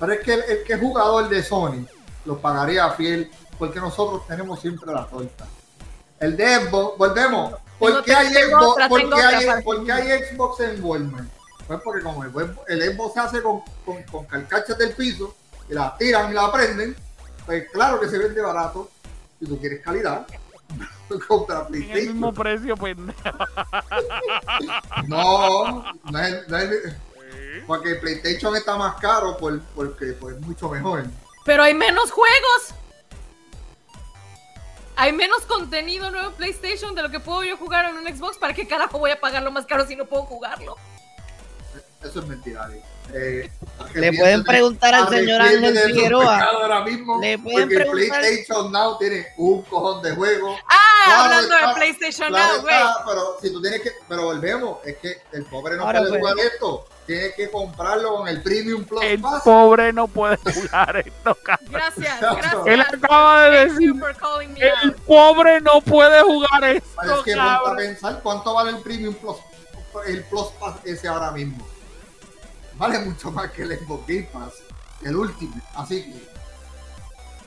[0.00, 1.86] Pero es que el, el que es jugador de Sony
[2.24, 5.46] lo pagaría fiel porque nosotros tenemos siempre la torta.
[6.18, 7.54] El de Xbox, volvemos.
[7.78, 11.28] ¿Por qué hay Xbox, hay, hay Xbox en Walmart?
[11.66, 15.34] Pues porque como el, Xbox se hace con, con, con carcachas del piso,
[15.68, 16.96] y la tiran y la prenden,
[17.46, 18.90] pues claro que se vende barato.
[19.38, 20.26] Si tú quieres calidad,
[21.28, 22.76] contra En el mismo PlayStation.
[22.76, 23.38] precio, pendejo.
[25.08, 26.94] No, no es, no es-
[27.66, 31.04] porque PlayStation está más caro por- porque pues, es mucho mejor.
[31.44, 32.74] Pero hay menos juegos.
[34.94, 38.36] Hay menos contenido nuevo en PlayStation de lo que puedo yo jugar en un Xbox.
[38.36, 40.76] ¿Para qué carajo voy a pagarlo más caro si no puedo jugarlo?
[42.02, 42.64] Eso es mentira.
[42.64, 42.80] Ari.
[43.14, 43.50] Eh,
[43.94, 46.38] Le pueden preguntar al señor Ángel Figueroa.
[46.40, 50.58] Ahora mismo, Le pueden porque preguntar- PlayStation Now tiene un cojón de juegos.
[50.68, 52.74] Ah, Claro hablando está, de PlayStation Claro Now, güey.
[53.06, 56.20] pero si tú tienes que, pero volvemos, es que el pobre no Ahora, puede pues.
[56.20, 56.86] jugar esto.
[57.06, 59.42] Tiene que comprarlo con el Premium Plus El Pass.
[59.42, 61.68] pobre no puede jugar esto, cabrón.
[61.72, 62.22] Gracias,
[62.66, 62.94] Él gracias.
[62.94, 63.92] acaba de decir,
[64.56, 64.96] el out.
[65.06, 69.36] pobre no puede jugar Pero esto, es que a pensar cuánto vale el Premium Plus,
[70.06, 71.66] el Plus Pass ese ahora mismo.
[72.74, 74.54] Vale mucho más que el Xbox Game Pass,
[75.02, 75.54] el último.
[75.74, 76.31] Así que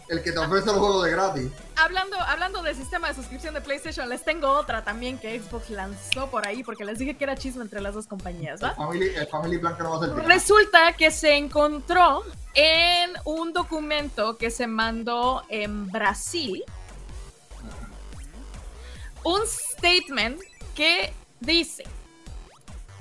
[0.07, 1.51] el que te ofrece los juegos de gratis.
[1.75, 6.29] Hablando, hablando del sistema de suscripción de PlayStation, les tengo otra también que Xbox lanzó
[6.29, 8.75] por ahí porque les dije que era chisme entre las dos compañías, El ¿va?
[8.75, 10.27] Family, el Family Plan que no va a ser bien.
[10.27, 16.63] Resulta que se encontró en un documento que se mandó en Brasil
[19.23, 20.39] un statement
[20.75, 21.83] que dice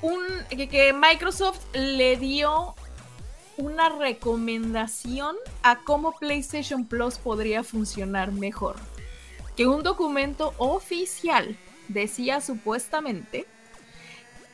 [0.00, 2.74] un, que, que Microsoft le dio
[3.56, 8.76] una recomendación a cómo PlayStation Plus podría funcionar mejor.
[9.56, 11.56] Que un documento oficial
[11.88, 13.46] decía supuestamente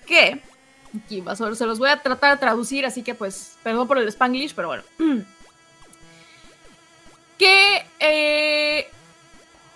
[0.07, 0.43] que
[0.97, 4.09] aquí va, se los voy a tratar de traducir, así que pues, perdón por el
[4.09, 4.83] spanglish, pero bueno.
[7.39, 8.91] Que eh,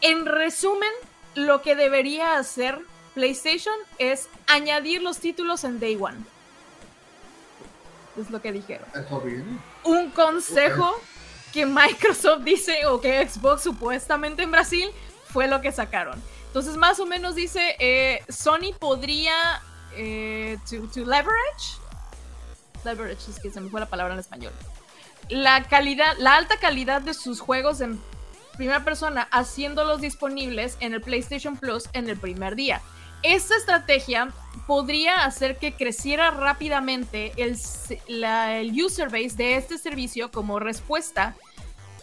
[0.02, 0.90] en resumen,
[1.34, 2.78] lo que debería hacer
[3.14, 6.18] PlayStation es añadir los títulos en Day One.
[8.16, 8.86] Es lo que dijeron.
[9.24, 9.58] Viene.
[9.84, 11.00] Un consejo
[11.52, 14.90] que Microsoft dice o que Xbox supuestamente en Brasil
[15.26, 16.20] fue lo que sacaron.
[16.46, 19.34] Entonces, más o menos dice, eh, Sony podría
[19.96, 21.78] eh, to, to leverage.
[22.84, 24.52] Leverage, es que se me fue la palabra en español.
[25.28, 28.00] La calidad, la alta calidad de sus juegos en
[28.56, 32.80] primera persona, haciéndolos disponibles en el PlayStation Plus en el primer día.
[33.24, 34.28] Esta estrategia
[34.66, 37.54] podría hacer que creciera rápidamente el,
[38.84, 41.34] user base de este servicio como respuesta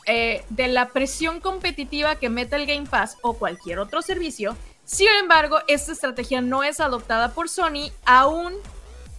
[0.07, 4.57] eh, de la presión competitiva que mete el Game Pass o cualquier otro servicio.
[4.83, 8.55] Sin embargo, esta estrategia no es adoptada por Sony aún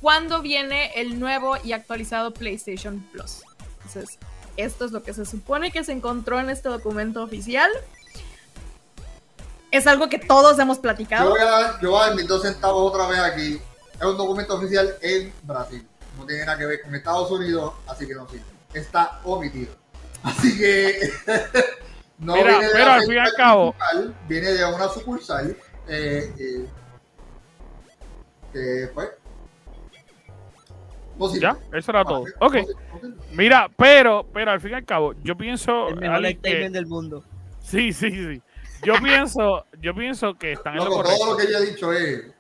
[0.01, 3.45] cuando viene el nuevo y actualizado PlayStation Plus.
[3.77, 4.19] Entonces,
[4.57, 7.71] esto es lo que se supone que se encontró en este documento oficial.
[9.73, 11.31] Es algo que todos hemos Yo platicado.
[11.31, 13.61] voy, a dar, yo voy a dar mis dos centavos otra vez aquí.
[13.95, 15.87] Es un documento oficial en Brasil.
[16.19, 18.45] No tiene nada que ver con Estados Unidos, así que no sirve.
[18.75, 19.75] Está omitido.
[20.23, 21.11] Así que
[22.19, 23.75] no Mira, viene de pero la al fin y al cabo-
[24.29, 25.57] viene de una sucursal.
[25.89, 26.67] Eh, eh,
[28.53, 29.09] que pues.
[31.19, 31.41] no sirve.
[31.41, 32.25] Ya, eso era todo.
[32.41, 32.57] Ok,
[33.33, 35.89] mira, pero, pero al fin y al cabo, yo pienso.
[35.89, 37.25] El mejor alguien que- del mundo.
[37.63, 38.43] Sí, sí, sí.
[38.85, 41.19] Yo pienso, yo pienso que están en lo correcto.
[41.19, 42.33] todo lo que yo he dicho es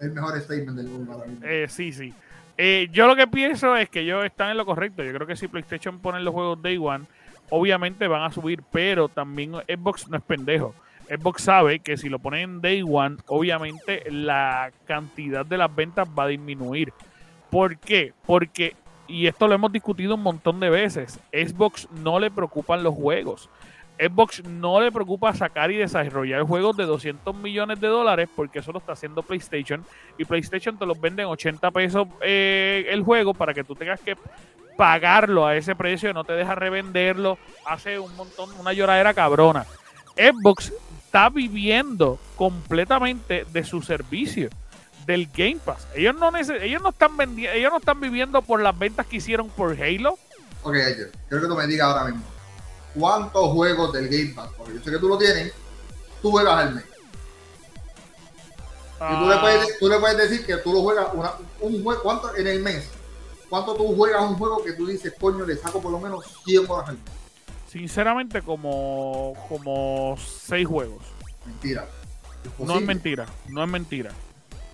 [0.00, 1.46] el mejor statement del mundo ahora mismo.
[1.46, 2.14] Eh, sí, sí.
[2.56, 5.02] Eh, yo lo que pienso es que ellos están en lo correcto.
[5.02, 7.06] Yo creo que si PlayStation pone los juegos Day One,
[7.50, 10.74] obviamente van a subir, pero también Xbox no es pendejo.
[11.08, 16.08] Xbox sabe que si lo ponen en Day One, obviamente la cantidad de las ventas
[16.16, 16.92] va a disminuir.
[17.50, 18.12] ¿Por qué?
[18.26, 18.76] Porque,
[19.06, 23.48] y esto lo hemos discutido un montón de veces, Xbox no le preocupan los juegos.
[23.98, 28.72] Xbox no le preocupa sacar y desarrollar juegos de 200 millones de dólares porque eso
[28.72, 29.84] lo está haciendo PlayStation
[30.16, 34.00] y PlayStation te los vende en 80 pesos eh, el juego para que tú tengas
[34.00, 34.16] que
[34.76, 37.36] pagarlo a ese precio, no te deja revenderlo,
[37.66, 39.66] hace un montón, una lloradera cabrona.
[40.14, 40.72] Xbox
[41.04, 44.50] está viviendo completamente de su servicio,
[45.04, 45.88] del Game Pass.
[45.96, 49.72] Ellos no ellos no están ellos no están viviendo por las ventas que hicieron por
[49.72, 50.16] Halo.
[50.62, 52.37] Ok, Edger, quiero que tú me digas ahora mismo.
[52.98, 54.48] ¿Cuántos juegos del Game Pass?
[54.56, 55.52] Porque yo sé que tú lo tienes.
[56.22, 56.84] Tú juegas al mes.
[59.00, 61.82] Y tú, le Ah, puedes, tú le puedes decir que tú lo juegas una- un
[61.84, 62.02] juego.
[62.02, 62.88] ¿Cuánto en el mes?
[63.48, 66.68] ¿Cuánto tú juegas un juego que tú dices, coño, le saco por lo menos 100
[66.68, 67.04] horas al mes?
[67.70, 71.02] sinceramente como como seis juegos.
[71.44, 71.86] Mentira.
[72.58, 74.10] No es mentira, no es mentira.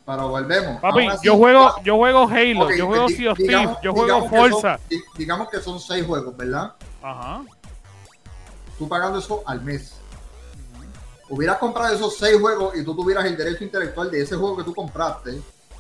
[0.07, 0.81] Pero volvemos.
[0.81, 4.31] Papi, así, yo juego, yo juego Halo, yo juego Sea of Thieves, yo juego son-
[4.31, 4.79] Forza.
[4.89, 6.73] di- digamos que son 6 juegos, ¿verdad?
[7.03, 7.43] Ajá.
[8.79, 9.95] Tú pagando eso al mes.
[11.29, 14.65] Hubieras comprado esos 6 juegos y tú tuvieras el derecho intelectual de ese juego que
[14.65, 15.33] tú compraste.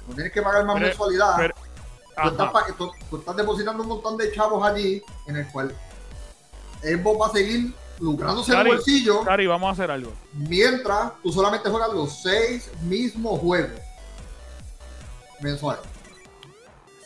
[0.08, 1.34] No tienes que pagar más Pero- mensualidad.
[1.36, 5.74] pero- tú, estás, tú- tú estás depositando un montón de chavos allí en el cual
[6.82, 10.12] Xbox va a seguir lucrándose el Cari, bolsillo Cari, vamos a hacer algo.
[10.32, 13.80] mientras tú solamente juegas los seis mismos juegos
[15.40, 15.82] mensuales.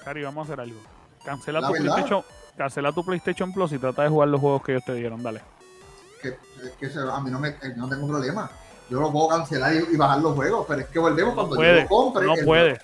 [0.04, 0.78] Cari, vamos a hacer algo.
[1.24, 1.86] Cancela La tu verdad.
[1.94, 2.24] PlayStation.
[2.56, 5.42] Cancela tu PlayStation Plus y trata de jugar los juegos que ellos te dieron, dale.
[6.22, 8.50] Que, se- a mí no, me, no tengo problema.
[8.90, 11.62] Yo lo puedo cancelar y, y bajar los juegos, pero es que volvemos No cuando
[11.64, 12.26] yo lo compre.
[12.26, 12.78] no puede.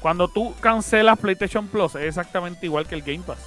[0.00, 3.38] Cuando tú cancelas PlayStation Plus es exactamente igual que el Game Pass.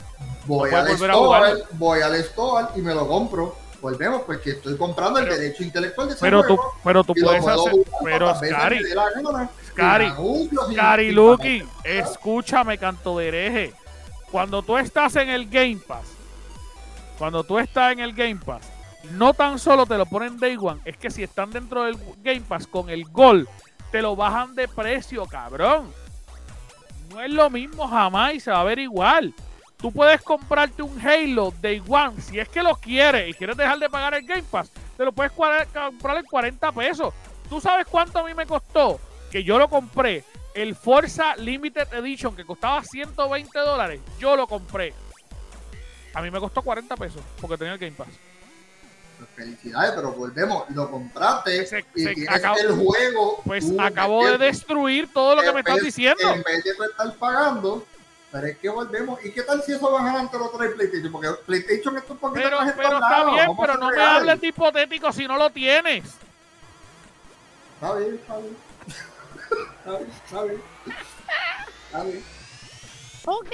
[0.45, 3.55] Voy, No al store, voy al store y me lo compro.
[3.79, 6.73] Volvemos porque estoy comprando Pero- el derecho intelectual de ese Pero tú, juego.
[6.83, 7.73] pero tú y lo puedes hacer.
[8.03, 8.83] Pero Scary,
[9.69, 13.73] Scary, sin Lucky, escúchame, canto de hereje.
[14.31, 16.05] Cuando tú estás en el Game Pass,
[17.17, 18.61] cuando tú estás en el Game Pass,
[19.11, 22.41] no tan solo te lo ponen Day One, es que si están dentro del Game
[22.41, 23.47] Pass con el Gol,
[23.91, 25.91] te lo bajan de precio, cabrón.
[27.09, 29.33] No es lo mismo jamás y se va a ver igual.
[29.77, 33.79] Tú puedes comprarte un Halo Day One si es que lo quieres y quieres dejar
[33.79, 37.13] de pagar el Game Pass, te lo puedes comprar en 40 pesos.
[37.49, 38.99] ¿Tú sabes cuánto a mí me costó?
[39.31, 40.23] Que yo lo compré.
[40.53, 44.93] El Forza Limited Edition que costaba 120 dólares, yo lo compré.
[46.17, 48.07] A mí me costó 40 pesos porque tenía el Game Pass.
[49.17, 50.67] Pues Felicidades, pero volvemos.
[50.71, 53.41] Lo compraste Se- y se tienes acabó- el juego.
[53.45, 56.27] Pues acabo de destruir todo lo que me estás diciendo.
[56.33, 57.85] En vez de estar pagando,
[58.31, 59.23] pero es que volvemos.
[59.23, 61.11] ¿Y qué tal si eso baja antes lo trae PlayStation?
[61.11, 64.01] Porque PlayStation es un poquito Pero, más pero está bien, vamos a pero no me
[64.01, 66.03] hables de hipotético si no lo tienes.
[67.75, 68.57] Está bien, está bien.
[69.77, 70.61] Está bien, está bien.
[71.85, 72.36] Está bien.
[73.29, 73.51] Ok.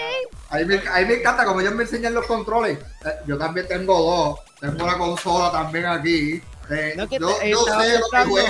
[0.52, 2.78] A mí, me, a mí me encanta como ellos me enseñan los controles.
[3.06, 4.40] Eh, yo también tengo dos.
[4.60, 6.42] Tengo una consola también aquí.
[6.70, 8.06] Eh, No, que yo te- yo estaba sé lo
[8.36, 8.42] que.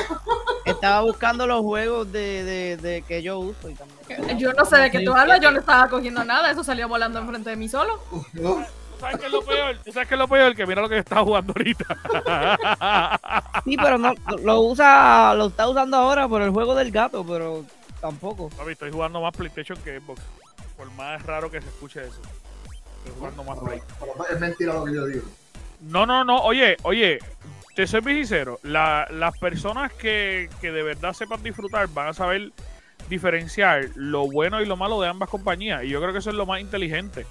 [0.71, 4.37] Estaba buscando los juegos de, de, de que yo uso y también.
[4.37, 7.19] Yo no sé de qué tú hablas, yo no estaba cogiendo nada, eso salió volando
[7.19, 7.99] enfrente de mí solo.
[8.33, 8.63] ¿Tú
[8.99, 9.77] sabes qué es lo peor?
[9.83, 10.55] ¿Tú sabes qué es lo peor?
[10.55, 11.85] Que mira lo que está jugando ahorita.
[13.65, 17.63] Sí, pero no lo usa, lo está usando ahora por el juego del gato, pero
[18.01, 18.49] tampoco.
[18.49, 20.21] Papi, estoy jugando más PlayStation que Xbox.
[20.83, 22.19] Por más raro que se escuche eso.
[23.05, 23.81] Estoy jugando más Play.
[23.99, 25.23] pero es mentira lo que yo digo.
[25.81, 26.37] No, no, no.
[26.41, 27.19] Oye, oye,
[27.75, 28.59] te soy sincero.
[28.63, 32.51] La- las personas que, que de verdad sepan disfrutar van a saber
[33.09, 35.83] diferenciar lo bueno y lo malo de ambas compañías.
[35.83, 37.25] Y yo creo que eso es lo más inteligente.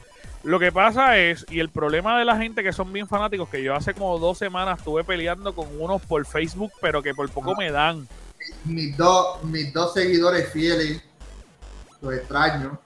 [0.44, 3.62] Lo que pasa es, y el problema de la gente que son bien fanáticos, que
[3.62, 7.54] yo hace como dos semanas estuve peleando con unos por Facebook, pero que por poco
[7.54, 8.08] me dan.
[8.64, 11.00] Mis dos, mis dos seguidores fieles,
[12.00, 12.78] los extraño.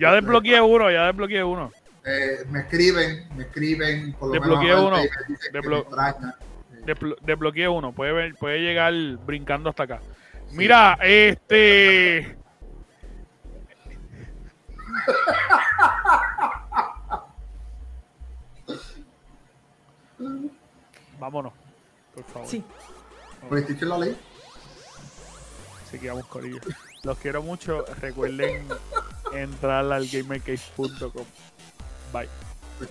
[0.00, 1.70] Ya desbloqueé uno, ya desbloqueé uno.
[2.04, 4.96] Eh, me escriben, me escriben, por lo Desbloqueé menos uno.
[4.96, 5.86] me Desblo-.
[6.86, 7.92] Desblo- desbloqueé uno.
[7.92, 8.92] Puede, ver- puede llegar
[9.26, 10.00] brincando hasta acá.
[10.52, 12.36] Mira, este.
[21.18, 21.52] Vámonos,
[22.14, 22.48] por favor.
[22.48, 22.64] Sí.
[23.48, 24.16] PlayStation la ley.
[25.86, 26.60] Así que vamos ellos.
[27.02, 27.84] Los quiero mucho.
[28.00, 28.66] Recuerden
[29.32, 31.26] entrar al gamercase.com.
[32.12, 32.28] Bye.
[32.78, 32.90] Pues